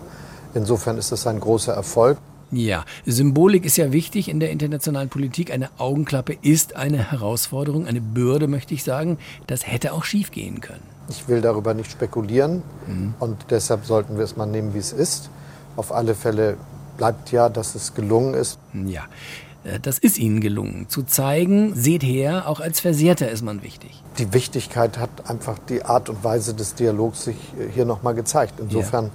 [0.53, 2.17] Insofern ist es ein großer Erfolg.
[2.51, 5.51] Ja, Symbolik ist ja wichtig in der internationalen Politik.
[5.51, 9.17] Eine Augenklappe ist eine Herausforderung, eine Bürde, möchte ich sagen.
[9.47, 10.83] Das hätte auch schief gehen können.
[11.09, 12.61] Ich will darüber nicht spekulieren
[13.19, 15.29] und deshalb sollten wir es mal nehmen, wie es ist.
[15.75, 16.57] Auf alle Fälle
[16.97, 18.59] bleibt ja, dass es gelungen ist.
[18.85, 19.03] Ja,
[19.63, 20.87] äh, das ist Ihnen gelungen.
[20.89, 24.03] Zu zeigen, seht her, auch als Versehrter ist man wichtig.
[24.19, 27.37] Die Wichtigkeit hat einfach die Art und Weise des Dialogs sich
[27.73, 28.59] hier nochmal gezeigt.
[28.59, 29.09] Insofern,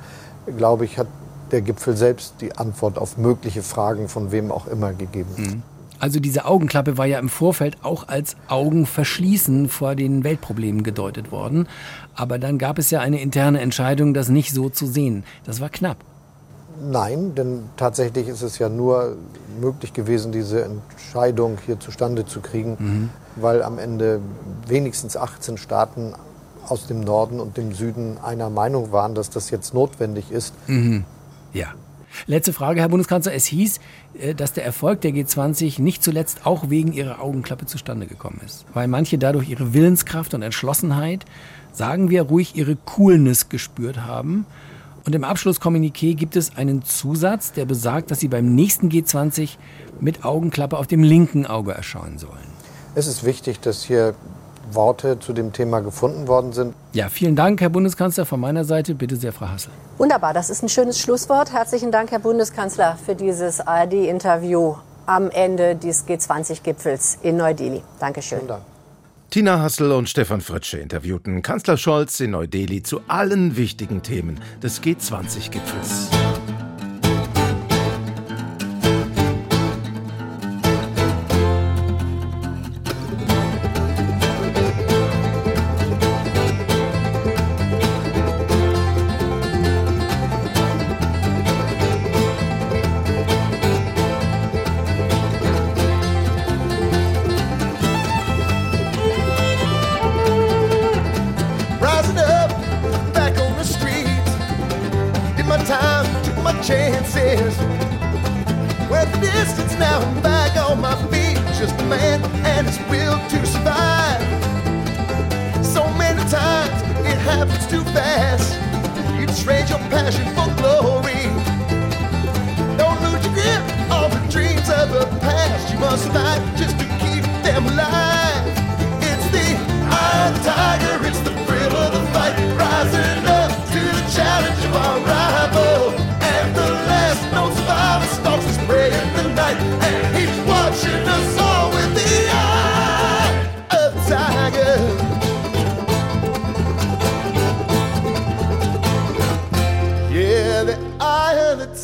[0.57, 1.07] glaube ich, hat
[1.53, 5.63] der Gipfel selbst die Antwort auf mögliche Fragen von wem auch immer gegeben.
[6.01, 11.67] Also diese Augenklappe war ja im Vorfeld auch als Augenverschließen vor den Weltproblemen gedeutet worden.
[12.15, 15.25] Aber dann gab es ja eine interne Entscheidung, das nicht so zu sehen.
[15.45, 15.97] Das war knapp.
[16.81, 19.17] Nein, denn tatsächlich ist es ja nur
[19.61, 23.11] möglich gewesen, diese Entscheidung hier zustande zu kriegen, Mhm.
[23.35, 24.21] weil am Ende
[24.69, 26.13] wenigstens 18 Staaten
[26.69, 30.55] aus dem Norden und dem Süden einer Meinung waren, dass das jetzt notwendig ist.
[30.69, 31.05] Mhm.
[31.53, 31.75] Ja.
[32.27, 33.35] Letzte Frage, Herr Bundeskanzler.
[33.35, 33.81] Es hieß,
[34.21, 38.65] äh, dass der Erfolg der G20 nicht zuletzt auch wegen ihrer Augenklappe zustande gekommen ist.
[38.75, 41.25] Weil manche dadurch ihre Willenskraft und Entschlossenheit,
[41.73, 44.47] sagen wir ruhig, ihre Coolness gespürt haben.
[45.05, 49.57] Und im Abschlusskommuniqué gibt es einen Zusatz, der besagt, dass sie beim nächsten G20
[50.01, 52.59] mit Augenklappe auf dem linken Auge erscheinen sollen.
[52.95, 54.15] Es ist wichtig, dass hier
[54.75, 56.75] Worte zu dem Thema gefunden worden sind.
[56.93, 58.27] Ja, vielen Dank, Herr Bundeskanzler.
[58.27, 59.71] Von meiner Seite bitte sehr, Frau Hassel.
[59.99, 61.53] Wunderbar, das ist ein schönes Schlusswort.
[61.53, 64.75] Herzlichen Dank, Herr Bundeskanzler, für dieses ARD-Interview
[65.07, 67.83] am Ende des G20-Gipfels in Neu-Delhi.
[67.99, 68.41] Dankeschön.
[69.31, 74.83] Tina Hassel und Stefan Fritsche interviewten Kanzler Scholz in Neu-Delhi zu allen wichtigen Themen des
[74.83, 76.09] G20-Gipfels.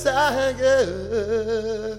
[0.02, 1.98] Tiger.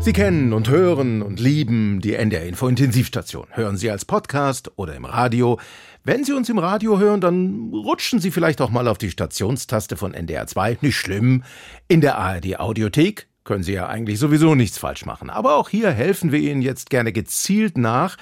[0.00, 3.48] Sie kennen und hören und lieben die NDR Info Intensivstation.
[3.50, 5.58] Hören Sie als Podcast oder im Radio.
[6.04, 9.96] Wenn Sie uns im Radio hören, dann rutschen Sie vielleicht auch mal auf die Stationstaste
[9.96, 10.78] von NDR 2.
[10.80, 11.42] Nicht schlimm.
[11.88, 15.28] In der ARD Audiothek können Sie ja eigentlich sowieso nichts falsch machen.
[15.28, 18.16] Aber auch hier helfen wir Ihnen jetzt gerne gezielt nach.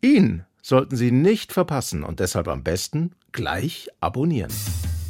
[0.00, 4.52] Ihn sollten Sie nicht verpassen und deshalb am besten gleich abonnieren.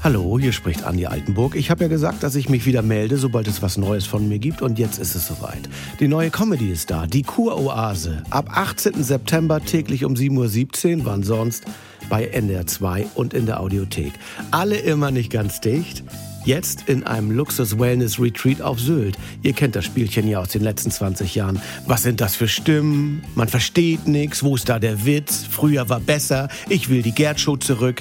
[0.02, 1.54] Hallo, hier spricht Andi Altenburg.
[1.54, 4.38] Ich habe ja gesagt, dass ich mich wieder melde, sobald es was Neues von mir
[4.38, 4.62] gibt.
[4.62, 5.68] Und jetzt ist es soweit.
[6.00, 8.22] Die neue Comedy ist da, die Kuroase.
[8.30, 9.04] Ab 18.
[9.04, 11.64] September täglich um 7.17 Uhr, wann sonst,
[12.08, 14.14] bei NDR 2 und in der Audiothek.
[14.50, 16.02] Alle immer nicht ganz dicht.
[16.44, 19.18] Jetzt in einem Luxus-Wellness-Retreat auf Sylt.
[19.42, 21.60] Ihr kennt das Spielchen ja aus den letzten 20 Jahren.
[21.86, 23.22] Was sind das für Stimmen?
[23.34, 24.42] Man versteht nichts.
[24.42, 25.44] Wo ist da der Witz?
[25.48, 26.48] Früher war besser.
[26.68, 28.00] Ich will die Gerd-Show zurück.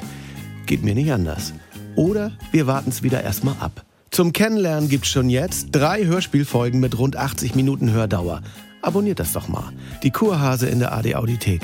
[0.65, 1.54] Geht mir nicht anders.
[1.95, 3.84] Oder wir warten es wieder erstmal ab.
[4.10, 8.41] Zum Kennenlernen gibt's schon jetzt drei Hörspielfolgen mit rund 80 Minuten Hördauer.
[8.82, 9.73] Abonniert das doch mal.
[10.04, 11.62] Die Kurhase in der AD Audiothek.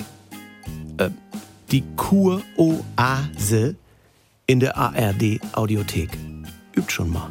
[0.97, 1.09] Äh,
[1.71, 3.75] die Kuroase
[4.45, 6.34] in der ARD Audiothek.
[6.75, 7.29] Übt schon mal.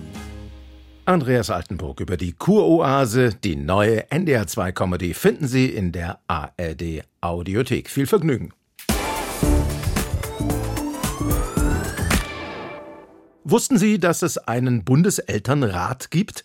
[1.06, 7.90] Andreas Altenburg über die Kuroase, die neue NDR2 Comedy finden Sie in der ARD Audiothek.
[7.90, 8.52] Viel Vergnügen.
[13.44, 16.44] Wussten Sie, dass es einen Bundeselternrat gibt?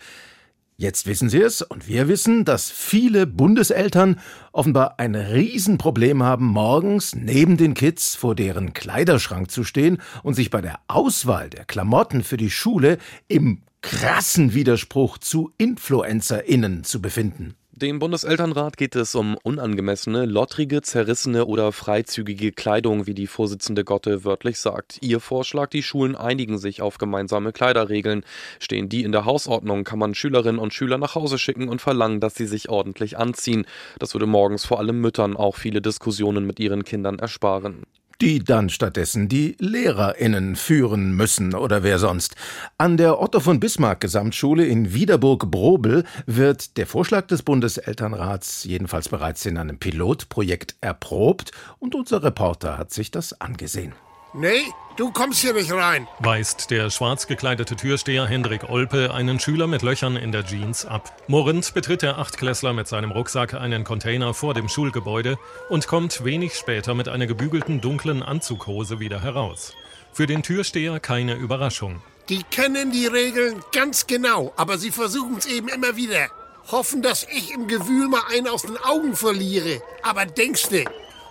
[0.82, 4.18] Jetzt wissen Sie es und wir wissen, dass viele Bundeseltern
[4.54, 10.52] offenbar ein Riesenproblem haben, morgens neben den Kids vor deren Kleiderschrank zu stehen und sich
[10.52, 17.56] bei der Auswahl der Klamotten für die Schule im krassen Widerspruch zu InfluencerInnen zu befinden.
[17.82, 24.26] Dem Bundeselternrat geht es um unangemessene, lottrige, zerrissene oder freizügige Kleidung, wie die Vorsitzende Gotte
[24.26, 24.98] wörtlich sagt.
[25.00, 28.26] Ihr Vorschlag, die Schulen einigen sich auf gemeinsame Kleiderregeln.
[28.60, 32.20] Stehen die in der Hausordnung, kann man Schülerinnen und Schüler nach Hause schicken und verlangen,
[32.20, 33.66] dass sie sich ordentlich anziehen.
[33.98, 37.86] Das würde morgens vor allem Müttern auch viele Diskussionen mit ihren Kindern ersparen
[38.22, 42.36] die dann stattdessen die LehrerInnen führen müssen oder wer sonst.
[42.78, 49.46] An der Otto von Bismarck Gesamtschule in Wiederburg-Brobel wird der Vorschlag des Bundeselternrats jedenfalls bereits
[49.46, 53.94] in einem Pilotprojekt erprobt und unser Reporter hat sich das angesehen.
[54.34, 54.62] Nee,
[54.96, 56.08] du kommst hier nicht rein.
[56.20, 61.12] weist der schwarz gekleidete Türsteher Hendrik Olpe einen Schüler mit Löchern in der Jeans ab.
[61.28, 66.54] Murrend betritt der Achtklässler mit seinem Rucksack einen Container vor dem Schulgebäude und kommt wenig
[66.56, 69.74] später mit einer gebügelten dunklen Anzughose wieder heraus.
[70.14, 72.02] Für den Türsteher keine Überraschung.
[72.30, 76.30] Die kennen die Regeln ganz genau, aber sie versuchen es eben immer wieder.
[76.72, 79.82] Hoffen, dass ich im Gewühl mal einen aus den Augen verliere.
[80.04, 80.86] Aber denkste.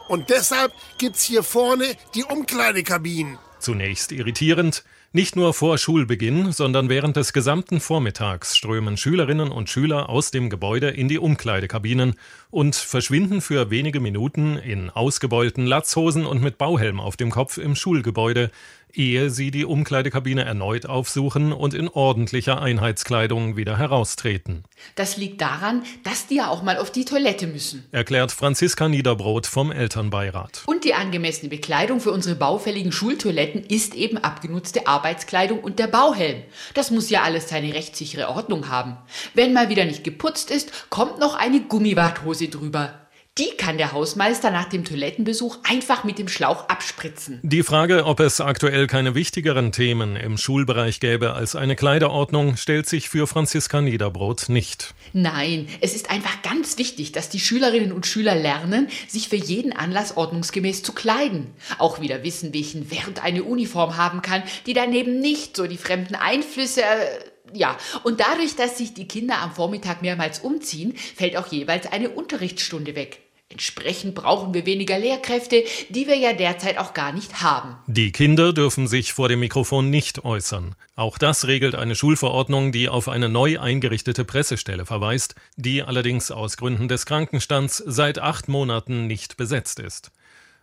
[0.09, 1.85] Und deshalb gibt's hier vorne
[2.15, 3.39] die Umkleidekabinen.
[3.59, 10.09] Zunächst irritierend, nicht nur vor Schulbeginn, sondern während des gesamten Vormittags strömen Schülerinnen und Schüler
[10.11, 12.15] aus dem Gebäude in die Umkleidekabinen
[12.51, 17.75] und verschwinden für wenige Minuten in ausgebeulten Latzhosen und mit Bauhelm auf dem Kopf im
[17.75, 18.51] Schulgebäude,
[18.93, 24.65] ehe sie die Umkleidekabine erneut aufsuchen und in ordentlicher Einheitskleidung wieder heraustreten.
[24.95, 27.85] Das liegt daran, dass die ja auch mal auf die Toilette müssen.
[27.93, 30.63] Erklärt Franziska Niederbrot vom Elternbeirat.
[30.67, 36.43] Und die angemessene Bekleidung für unsere baufälligen Schultoiletten ist eben abgenutzte Arbeitskleidung und der Bauhelm.
[36.75, 38.97] Das muss ja alles seine rechtssichere Ordnung haben.
[39.35, 43.08] Wenn mal wieder nicht geputzt ist, kommt noch eine Gummiwarthose drüber.
[43.39, 47.39] Die kann der Hausmeister nach dem Toilettenbesuch einfach mit dem Schlauch abspritzen.
[47.45, 52.89] Die Frage, ob es aktuell keine wichtigeren Themen im Schulbereich gäbe als eine Kleiderordnung, stellt
[52.89, 54.93] sich für Franziska Niederbrot nicht.
[55.13, 59.73] Nein, es ist einfach ganz wichtig, dass die Schülerinnen und Schüler lernen, sich für jeden
[59.73, 61.55] Anlass ordnungsgemäß zu kleiden.
[61.79, 66.17] Auch wieder wissen, welchen Wert eine Uniform haben kann, die daneben nicht so die fremden
[66.17, 66.83] Einflüsse.
[66.83, 71.87] Äh, ja, und dadurch, dass sich die Kinder am Vormittag mehrmals umziehen, fällt auch jeweils
[71.91, 73.21] eine Unterrichtsstunde weg.
[73.51, 77.77] Entsprechend brauchen wir weniger Lehrkräfte, die wir ja derzeit auch gar nicht haben.
[77.87, 80.75] Die Kinder dürfen sich vor dem Mikrofon nicht äußern.
[80.97, 86.59] Auch das regelt eine Schulverordnung, die auf eine neu eingerichtete Pressestelle verweist, die allerdings aus
[86.59, 90.13] Gründen des Krankenstands seit acht Monaten nicht besetzt ist.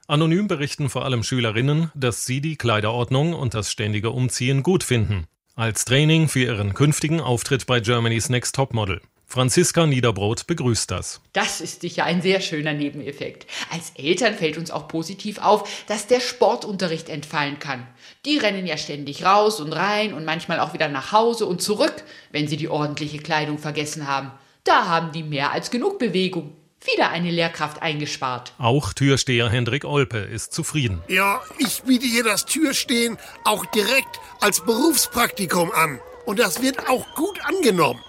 [0.08, 5.26] Anonym berichten vor allem Schülerinnen, dass sie die Kleiderordnung und das ständige Umziehen gut finden.
[5.56, 9.02] Als Training für ihren künftigen Auftritt bei Germany's Next Topmodel.
[9.28, 11.20] Franziska Niederbrot begrüßt das.
[11.34, 13.48] Das ist sicher ein sehr schöner Nebeneffekt.
[13.72, 17.88] Als Eltern fällt uns auch positiv auf, dass der Sportunterricht entfallen kann.
[18.26, 22.04] Die rennen ja ständig raus und rein und manchmal auch wieder nach Hause und zurück,
[22.32, 24.32] wenn sie die ordentliche Kleidung vergessen haben.
[24.64, 26.56] Da haben die mehr als genug Bewegung.
[26.94, 28.54] Wieder eine Lehrkraft eingespart.
[28.60, 31.02] Auch Türsteher Hendrik Olpe ist zufrieden.
[31.08, 36.00] Ja, ich biete hier das Türstehen auch direkt als Berufspraktikum an.
[36.26, 38.00] Und das wird auch gut angenommen.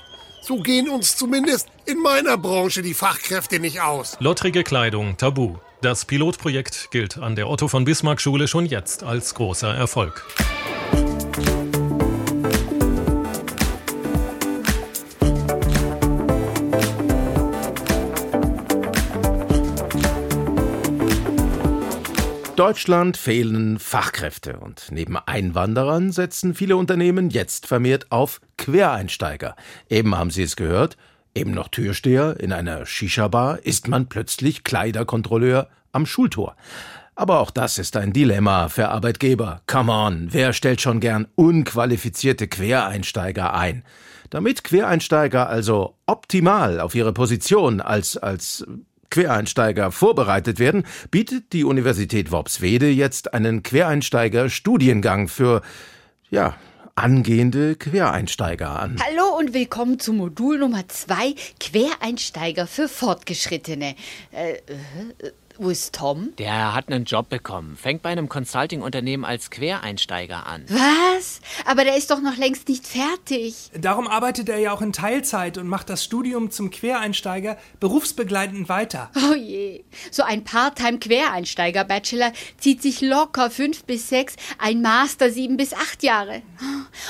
[0.47, 4.16] So gehen uns zumindest in meiner Branche die Fachkräfte nicht aus.
[4.20, 5.57] Lottrige Kleidung tabu.
[5.80, 10.24] Das Pilotprojekt gilt an der Otto von Bismarck Schule schon jetzt als großer Erfolg.
[22.57, 29.55] Deutschland fehlen Fachkräfte und neben Einwanderern setzen viele Unternehmen jetzt vermehrt auf Quereinsteiger.
[29.91, 30.97] Eben haben Sie es gehört,
[31.35, 36.57] eben noch Türsteher in einer Shisha-Bar ist man plötzlich Kleiderkontrolleur am Schultor.
[37.15, 39.61] Aber auch das ist ein Dilemma für Arbeitgeber.
[39.67, 43.85] Come on, wer stellt schon gern unqualifizierte Quereinsteiger ein?
[44.31, 48.67] Damit Quereinsteiger also optimal auf ihre Position als, als
[49.11, 55.63] Quereinsteiger vorbereitet werden, bietet die Universität Worpswede jetzt einen Quereinsteiger-Studiengang für,
[56.31, 56.57] ja,
[56.97, 58.97] angehende Quereinsteiger an.
[59.07, 63.95] Hallo und willkommen zu Modul Nummer 2 Quereinsteiger für Fortgeschrittene.
[64.33, 64.63] Äh, äh,
[65.59, 66.33] wo ist Tom?
[66.39, 70.65] Der hat einen Job bekommen, fängt bei einem Consulting-Unternehmen als Quereinsteiger an.
[70.69, 71.41] Was?
[71.65, 73.71] Aber der ist doch noch längst nicht fertig.
[73.79, 79.11] Darum arbeitet er ja auch in Teilzeit und macht das Studium zum Quereinsteiger berufsbegleitend weiter.
[79.31, 79.85] Oh je.
[80.11, 86.43] So ein Part-Time-Quereinsteiger-Bachelor zieht sich locker fünf bis sechs, ein Master sieben bis acht Jahre.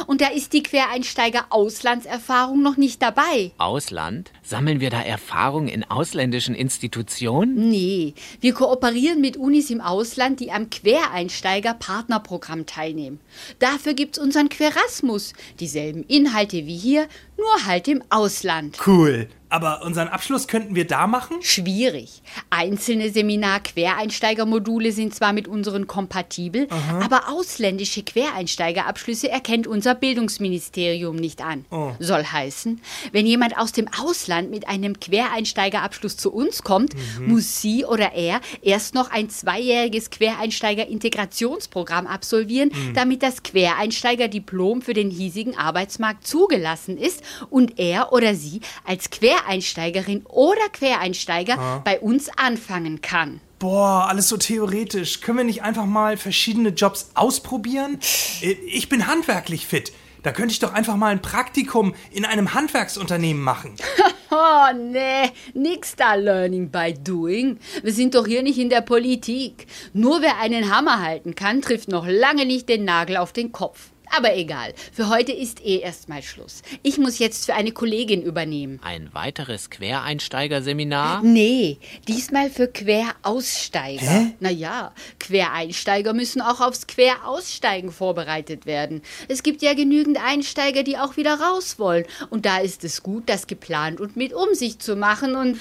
[0.07, 3.53] Und da ist die Quereinsteiger-Auslandserfahrung noch nicht dabei.
[3.59, 4.31] Ausland?
[4.49, 7.69] Sammeln wir da Erfahrung in ausländischen Institutionen?
[7.69, 13.19] Nee, wir kooperieren mit Unis im Ausland, die am Quereinsteiger-Partnerprogramm teilnehmen.
[13.59, 15.33] Dafür gibt's unseren Querasmus.
[15.59, 18.79] Dieselben Inhalte wie hier, nur halt im Ausland.
[18.87, 19.29] Cool.
[19.49, 21.37] Aber unseren Abschluss könnten wir da machen?
[21.41, 22.21] Schwierig.
[22.51, 27.05] Einzelne Seminar-Quereinsteigermodule sind zwar mit unseren kompatibel, Aha.
[27.05, 31.65] aber ausländische Quereinsteigerabschlüsse erkennt unser Bildungsministerium nicht an.
[31.71, 31.93] Oh.
[32.01, 32.81] Soll heißen,
[33.13, 37.29] wenn jemand aus dem Ausland mit einem Quereinsteigerabschluss zu uns kommt, Mhm.
[37.29, 42.95] muss sie oder er erst noch ein zweijähriges Quereinsteiger-Integrationsprogramm absolvieren, Mhm.
[42.95, 50.25] damit das Quereinsteiger-Diplom für den hiesigen Arbeitsmarkt zugelassen ist und er oder sie als Quereinsteigerin
[50.27, 51.83] oder Quereinsteiger Ah.
[51.85, 53.41] bei uns anfangen kann.
[53.59, 55.21] Boah, alles so theoretisch.
[55.23, 57.99] Können wir nicht einfach mal verschiedene Jobs ausprobieren?
[58.43, 59.93] Äh, Ich bin handwerklich fit.
[60.23, 63.75] Da könnte ich doch einfach mal ein Praktikum in einem Handwerksunternehmen machen.
[64.29, 67.59] Oh, nee, nix da Learning by Doing.
[67.85, 69.67] Wir sind doch hier nicht in der Politik.
[69.93, 73.91] Nur wer einen Hammer halten kann, trifft noch lange nicht den Nagel auf den Kopf.
[74.17, 76.63] Aber egal, für heute ist eh erstmal Schluss.
[76.83, 78.81] Ich muss jetzt für eine Kollegin übernehmen.
[78.83, 81.21] Ein weiteres Quereinsteigerseminar?
[81.23, 84.01] Nee, diesmal für Queraussteiger.
[84.01, 84.35] Hä?
[84.41, 89.03] Naja, Quereinsteiger müssen auch aufs Queraussteigen vorbereitet werden.
[89.29, 92.07] Es gibt ja genügend Einsteiger, die auch wieder raus wollen.
[92.31, 95.59] Und da ist es gut, das geplant und mit Umsicht zu machen und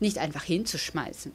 [0.00, 1.32] nicht einfach hinzuschmeißen.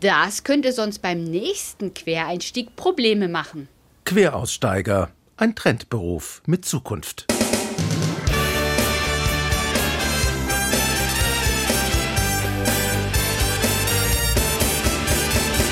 [0.00, 3.68] Das könnte sonst beim nächsten Quereinstieg Probleme machen.
[4.04, 7.26] Queraussteiger, ein Trendberuf mit Zukunft.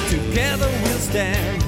[0.09, 1.66] Together we'll stand,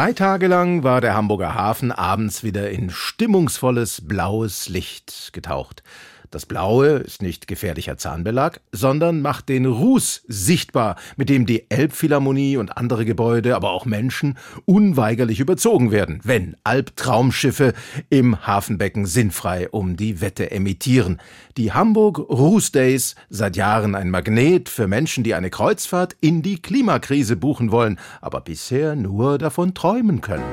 [0.00, 5.82] Drei Tage lang war der Hamburger Hafen abends wieder in stimmungsvolles blaues Licht getaucht.
[6.30, 12.56] Das Blaue ist nicht gefährlicher Zahnbelag, sondern macht den Ruß sichtbar, mit dem die Elbphilharmonie
[12.56, 17.74] und andere Gebäude, aber auch Menschen unweigerlich überzogen werden, wenn Albtraumschiffe
[18.10, 21.20] im Hafenbecken sinnfrei um die Wette emittieren.
[21.56, 26.62] Die Hamburg Ruß Days, seit Jahren ein Magnet für Menschen, die eine Kreuzfahrt in die
[26.62, 30.44] Klimakrise buchen wollen, aber bisher nur davon träumen können.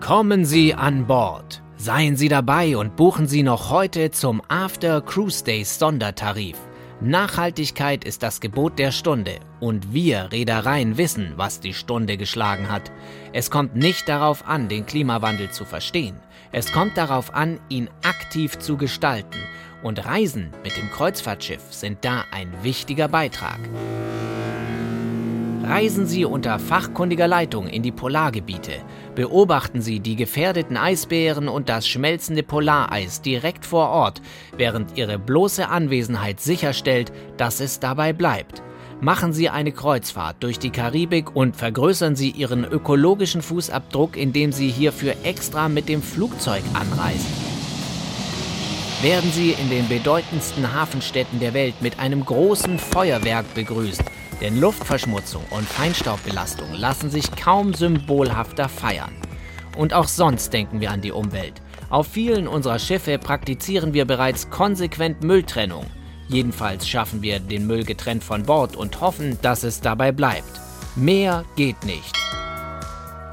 [0.00, 1.65] Kommen Sie an Bord.
[1.86, 6.56] Seien Sie dabei und buchen Sie noch heute zum After Cruise Days Sondertarif.
[7.00, 12.90] Nachhaltigkeit ist das Gebot der Stunde und wir Reedereien wissen, was die Stunde geschlagen hat.
[13.32, 16.16] Es kommt nicht darauf an, den Klimawandel zu verstehen.
[16.50, 19.38] Es kommt darauf an, ihn aktiv zu gestalten.
[19.84, 23.60] Und Reisen mit dem Kreuzfahrtschiff sind da ein wichtiger Beitrag.
[25.62, 28.82] Reisen Sie unter fachkundiger Leitung in die Polargebiete.
[29.16, 34.20] Beobachten Sie die gefährdeten Eisbären und das schmelzende Polareis direkt vor Ort,
[34.58, 38.62] während Ihre bloße Anwesenheit sicherstellt, dass es dabei bleibt.
[39.00, 44.68] Machen Sie eine Kreuzfahrt durch die Karibik und vergrößern Sie Ihren ökologischen Fußabdruck, indem Sie
[44.68, 47.32] hierfür extra mit dem Flugzeug anreisen.
[49.00, 54.02] Werden Sie in den bedeutendsten Hafenstädten der Welt mit einem großen Feuerwerk begrüßt,
[54.40, 59.14] denn Luftverschmutzung und Feinstaubbelastung lassen sich kaum symbolhafter feiern.
[59.76, 61.60] Und auch sonst denken wir an die Umwelt.
[61.90, 65.86] Auf vielen unserer Schiffe praktizieren wir bereits konsequent Mülltrennung.
[66.28, 70.60] Jedenfalls schaffen wir den Müll getrennt von Bord und hoffen, dass es dabei bleibt.
[70.96, 72.16] Mehr geht nicht.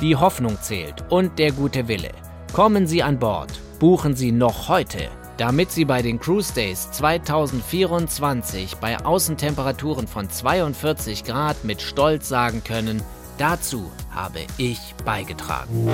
[0.02, 2.12] Die Hoffnung zählt und der gute Wille.
[2.52, 8.78] Kommen Sie an Bord, buchen Sie noch heute, damit Sie bei den Cruise Days 2024
[8.78, 13.02] bei Außentemperaturen von 42 Grad mit Stolz sagen können,
[13.38, 15.90] dazu habe ich beigetragen.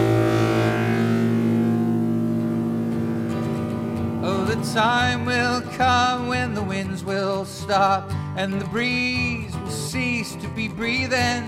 [4.22, 10.36] Oh, the time will come when the winds will stop and the breeze will cease
[10.42, 11.44] to be breathing.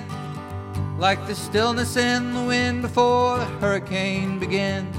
[0.98, 4.96] Like the stillness in the wind before the hurricane begins,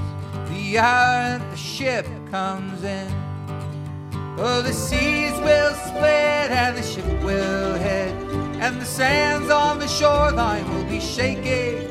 [0.53, 3.07] The hour that the ship comes in.
[4.37, 8.13] Oh, the seas will split and the ship will head,
[8.61, 11.87] and the sands on the shoreline will be shaking.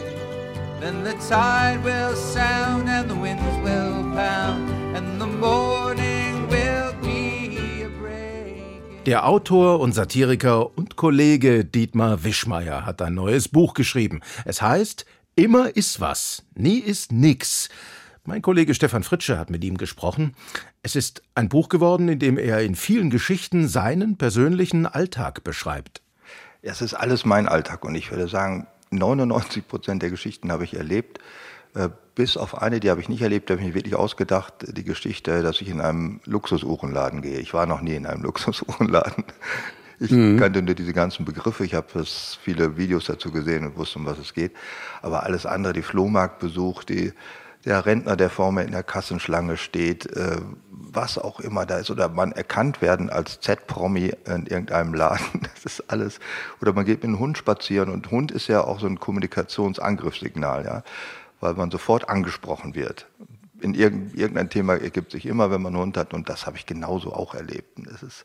[0.80, 7.82] Then the tide will sound and the winds will pound, and the morning will be
[7.82, 9.04] a break.
[9.06, 14.20] Der Autor und Satiriker und Kollege Dietmar Wischmeier hat ein neues Buch geschrieben.
[14.44, 15.04] Es heißt
[15.34, 17.70] Immer ist was, nie ist nix.
[18.24, 20.36] Mein Kollege Stefan Fritsche hat mit ihm gesprochen.
[20.84, 26.02] Es ist ein Buch geworden, in dem er in vielen Geschichten seinen persönlichen Alltag beschreibt.
[26.62, 30.74] Es ist alles mein Alltag und ich würde sagen, 99 Prozent der Geschichten habe ich
[30.74, 31.18] erlebt.
[31.74, 34.54] Äh, bis auf eine, die habe ich nicht erlebt, da habe ich mir wirklich ausgedacht,
[34.68, 37.40] die Geschichte, dass ich in einem Luxusuhrenladen gehe.
[37.40, 39.24] Ich war noch nie in einem Luxusuhrenladen.
[39.98, 40.38] Ich mhm.
[40.38, 42.04] kannte nur diese ganzen Begriffe, ich habe
[42.44, 44.52] viele Videos dazu gesehen und wusste, um was es geht.
[45.00, 47.12] Aber alles andere, die Flohmarktbesuch, die,
[47.64, 50.38] der Rentner, der vor mir in der Kassenschlange steht, äh,
[50.70, 55.64] was auch immer da ist, oder man erkannt werden als Z-Promi in irgendeinem Laden, das
[55.64, 56.20] ist alles.
[56.60, 60.64] Oder man geht mit einem Hund spazieren und Hund ist ja auch so ein Kommunikationsangriffssignal,
[60.64, 60.82] ja
[61.42, 63.06] weil man sofort angesprochen wird.
[63.60, 66.66] In irgendein Thema ergibt sich immer, wenn man einen Hund hat, und das habe ich
[66.66, 67.78] genauso auch erlebt.
[67.94, 68.24] Es ist,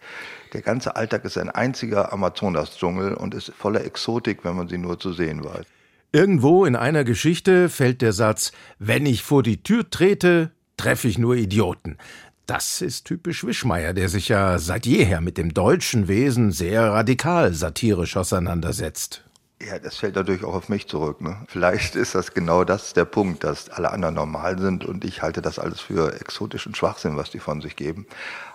[0.53, 4.99] der ganze Alltag ist ein einziger Amazonas-Dschungel und ist voller Exotik, wenn man sie nur
[4.99, 5.65] zu sehen weiß.
[6.13, 11.17] Irgendwo in einer Geschichte fällt der Satz, wenn ich vor die Tür trete, treffe ich
[11.17, 11.97] nur Idioten.
[12.45, 17.53] Das ist typisch Wischmeier, der sich ja seit jeher mit dem deutschen Wesen sehr radikal
[17.53, 19.25] satirisch auseinandersetzt.
[19.61, 21.19] Ja, das fällt natürlich auch auf mich zurück.
[21.19, 21.43] Ne?
[21.49, 25.41] Vielleicht ist das genau das der Punkt, dass alle anderen normal sind und ich halte
[25.41, 28.05] das alles für exotischen Schwachsinn, was die von sich geben.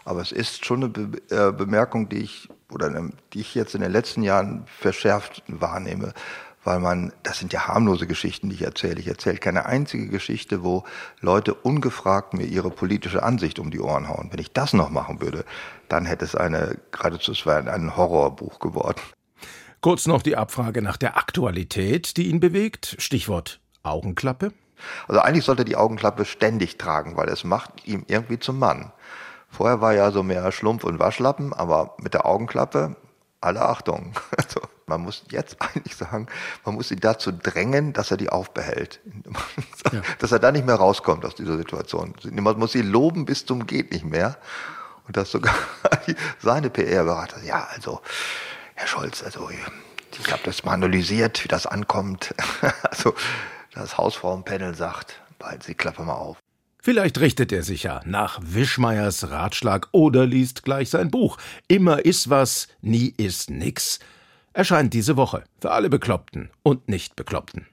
[0.04, 3.82] Aber es ist schon eine Be äh, Bemerkung, die ich oder die ich jetzt in
[3.82, 6.14] den letzten Jahren verschärft wahrnehme,
[6.64, 9.00] weil man, das sind ja harmlose Geschichten, die ich erzähle.
[9.00, 10.84] Ich erzähle keine einzige Geschichte, wo
[11.20, 14.28] Leute ungefragt mir ihre politische Ansicht um die Ohren hauen.
[14.30, 15.44] Wenn ich das noch machen würde,
[15.88, 19.00] dann hätte es eine geradezu es wäre ein Horrorbuch geworden.
[19.80, 22.94] Kurz noch die Abfrage nach der Aktualität, die ihn bewegt.
[22.98, 24.52] Stichwort Augenklappe.
[25.08, 28.92] Also eigentlich sollte er die Augenklappe ständig tragen, weil es macht ihm irgendwie zum Mann.
[29.48, 32.96] Vorher war er so mehr Schlumpf und Waschlappen, aber mit der Augenklappe,
[33.40, 34.14] alle Achtung.
[34.36, 36.26] Also man muss jetzt eigentlich sagen,
[36.64, 39.00] man muss ihn dazu drängen, dass er die aufbehält.
[39.92, 40.02] Ja.
[40.18, 42.14] Dass er da nicht mehr rauskommt aus dieser Situation.
[42.30, 44.36] Man muss ihn loben bis zum geht nicht mehr.
[45.06, 45.54] Und dass sogar
[46.38, 48.00] seine PR-Berater, ja, also
[48.74, 52.34] Herr Scholz, also ich habe das mal analysiert, wie das ankommt.
[52.82, 53.14] also
[53.74, 56.38] das Hausfrauenpanel sagt, behalten Sie Klappe mal auf.
[56.84, 61.38] Vielleicht richtet er sich ja nach Wischmeiers Ratschlag oder liest gleich sein Buch.
[61.68, 64.00] Immer ist was, nie ist nix.
[64.52, 67.66] Erscheint diese Woche für alle Bekloppten und Nicht-Bekloppten.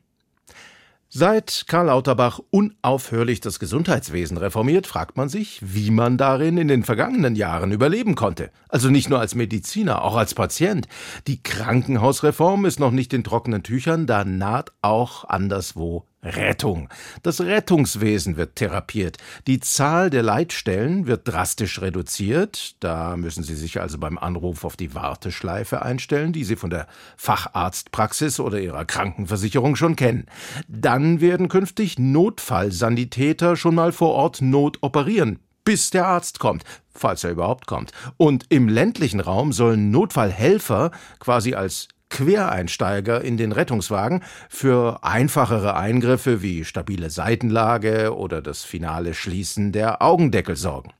[1.11, 6.83] Seit Karl Lauterbach unaufhörlich das Gesundheitswesen reformiert, fragt man sich, wie man darin in den
[6.83, 8.51] vergangenen Jahren überleben konnte.
[8.69, 10.87] Also nicht nur als Mediziner, auch als Patient.
[11.25, 16.89] Die Krankenhausreform ist noch nicht in trockenen Tüchern, da naht auch anderswo Rettung.
[17.23, 19.17] Das Rettungswesen wird therapiert.
[19.47, 22.75] Die Zahl der Leitstellen wird drastisch reduziert.
[22.81, 26.87] Da müssen Sie sich also beim Anruf auf die Warteschleife einstellen, die Sie von der
[27.15, 30.25] Facharztpraxis oder Ihrer Krankenversicherung schon kennen.
[30.67, 36.63] Dann werden künftig Notfallsanitäter schon mal vor Ort notoperieren, bis der Arzt kommt,
[36.93, 37.91] falls er überhaupt kommt.
[38.17, 46.41] Und im ländlichen Raum sollen Notfallhelfer quasi als Quereinsteiger in den Rettungswagen für einfachere Eingriffe
[46.41, 50.91] wie stabile Seitenlage oder das finale Schließen der Augendeckel sorgen.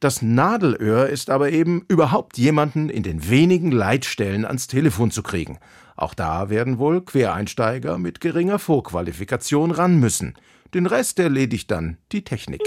[0.00, 5.58] Das Nadelöhr ist aber eben überhaupt jemanden in den wenigen Leitstellen ans Telefon zu kriegen.
[5.94, 10.34] Auch da werden wohl Quereinsteiger mit geringer Vorqualifikation ran müssen.
[10.72, 12.62] Den Rest erledigt dann die Technik.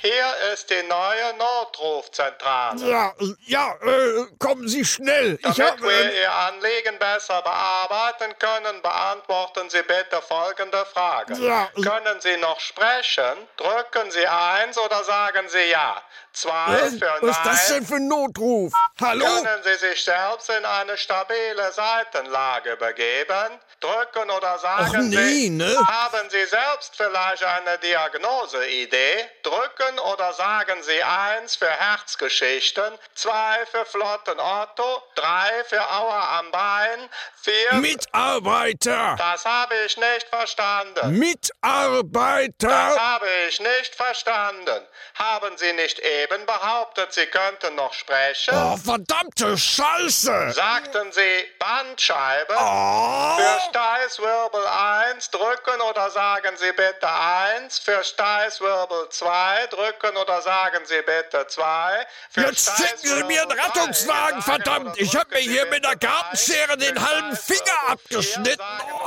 [0.00, 2.86] Hier ist die neue Notrufzentrale.
[2.86, 3.14] Ja,
[3.46, 5.38] ja, äh, kommen Sie schnell.
[5.38, 11.34] Damit hab, wir äh, Ihr Anliegen besser bearbeiten können, beantworten Sie bitte folgende Frage.
[11.38, 13.48] Ja, können Sie noch sprechen?
[13.56, 16.02] Drücken Sie eins oder sagen Sie ja?
[16.32, 17.18] Zwei äh, für.
[17.22, 18.72] Was ist das denn für ein Notruf?
[19.00, 19.24] Hallo?
[19.24, 23.58] Können Sie sich selbst in eine stabile Seitenlage begeben?
[23.86, 25.76] Drücken oder sagen Ach, nee, Sie, ne?
[25.86, 29.28] haben Sie selbst vielleicht eine Diagnoseidee?
[29.44, 36.50] Drücken oder sagen Sie eins für Herzgeschichten, zwei für Flotten Otto, drei für Auer am
[36.50, 37.08] Bein,
[37.42, 37.74] vier...
[37.78, 39.14] Mitarbeiter!
[39.18, 41.18] Das habe ich nicht verstanden.
[41.18, 42.68] Mitarbeiter!
[42.68, 44.84] Das habe ich nicht verstanden.
[45.14, 48.52] Haben Sie nicht eben behauptet, Sie könnten noch sprechen?
[48.52, 50.50] Oh, verdammte Scheiße!
[50.52, 52.54] Sagten Sie Bandscheibe?
[52.58, 53.36] Oh.
[53.36, 57.78] Für Steißwirbel 1 drücken oder sagen Sie bitte 1.
[57.78, 62.06] Für Steißwirbel 2 drücken oder sagen Sie bitte 2.
[62.36, 64.98] Jetzt schicken Sie mir einen Rettungswagen, verdammt!
[64.98, 68.64] Ich habe mir hier mit der Gartenschere den halben Finger abgeschnitten.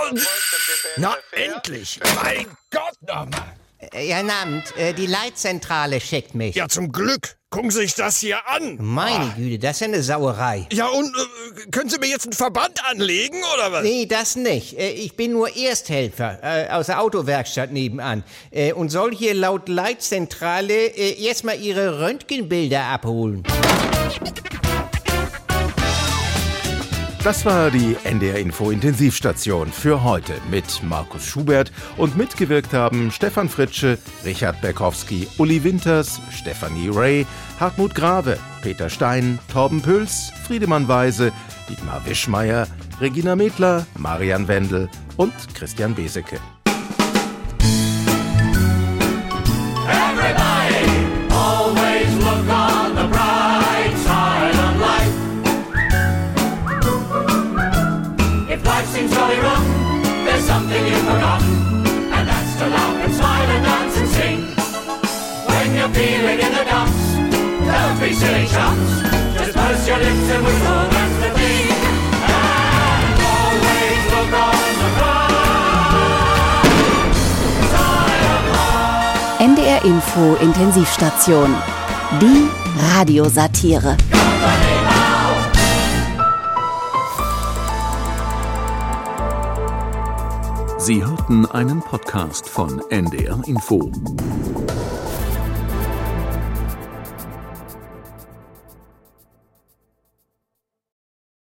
[0.07, 0.28] Und
[0.97, 1.99] Na, endlich!
[2.24, 3.55] Mein Gott nochmal!
[3.93, 6.55] Ihr Namt, äh, die Leitzentrale schickt mich.
[6.55, 7.38] Ja, zum Glück.
[7.51, 8.77] Gucken Sie sich das hier an.
[8.79, 10.67] Meine Güte, das ist ja eine Sauerei.
[10.71, 13.81] Ja, und äh, können Sie mir jetzt einen Verband anlegen, oder was?
[13.81, 14.77] Nee, das nicht.
[14.77, 19.67] Äh, Ich bin nur Ersthelfer äh, aus der Autowerkstatt nebenan äh, und soll hier laut
[19.67, 23.41] Leitzentrale äh, erstmal Ihre Röntgenbilder abholen.
[27.24, 33.49] Das war die NDR Info Intensivstation für heute mit Markus Schubert und mitgewirkt haben Stefan
[33.49, 37.28] Fritsche, Richard Berkowski, Uli Winters, Stefanie Ray,
[37.59, 41.34] Hartmut Grave, Peter Stein, Torben Püls, Friedemann Weise,
[41.67, 42.67] Dietmar Wischmeier,
[43.01, 46.39] Regina Medler, Marian Wendel und Christian Beseke.
[60.70, 61.53] Something you've forgotten,
[62.13, 64.39] and that's to laugh and smile and dance and sing.
[65.49, 67.03] When you're feeling in the dumps,
[67.65, 69.01] don't be silly chumps.
[69.34, 71.67] Just purse your lips and whistle, that's the thing.
[72.38, 75.41] And always look on the life.
[79.49, 81.49] NDR Info Intensivstation.
[82.20, 82.45] Die
[82.78, 83.97] Radiosatire.
[90.89, 93.91] Sie hörten einen Podcast von NDR Info.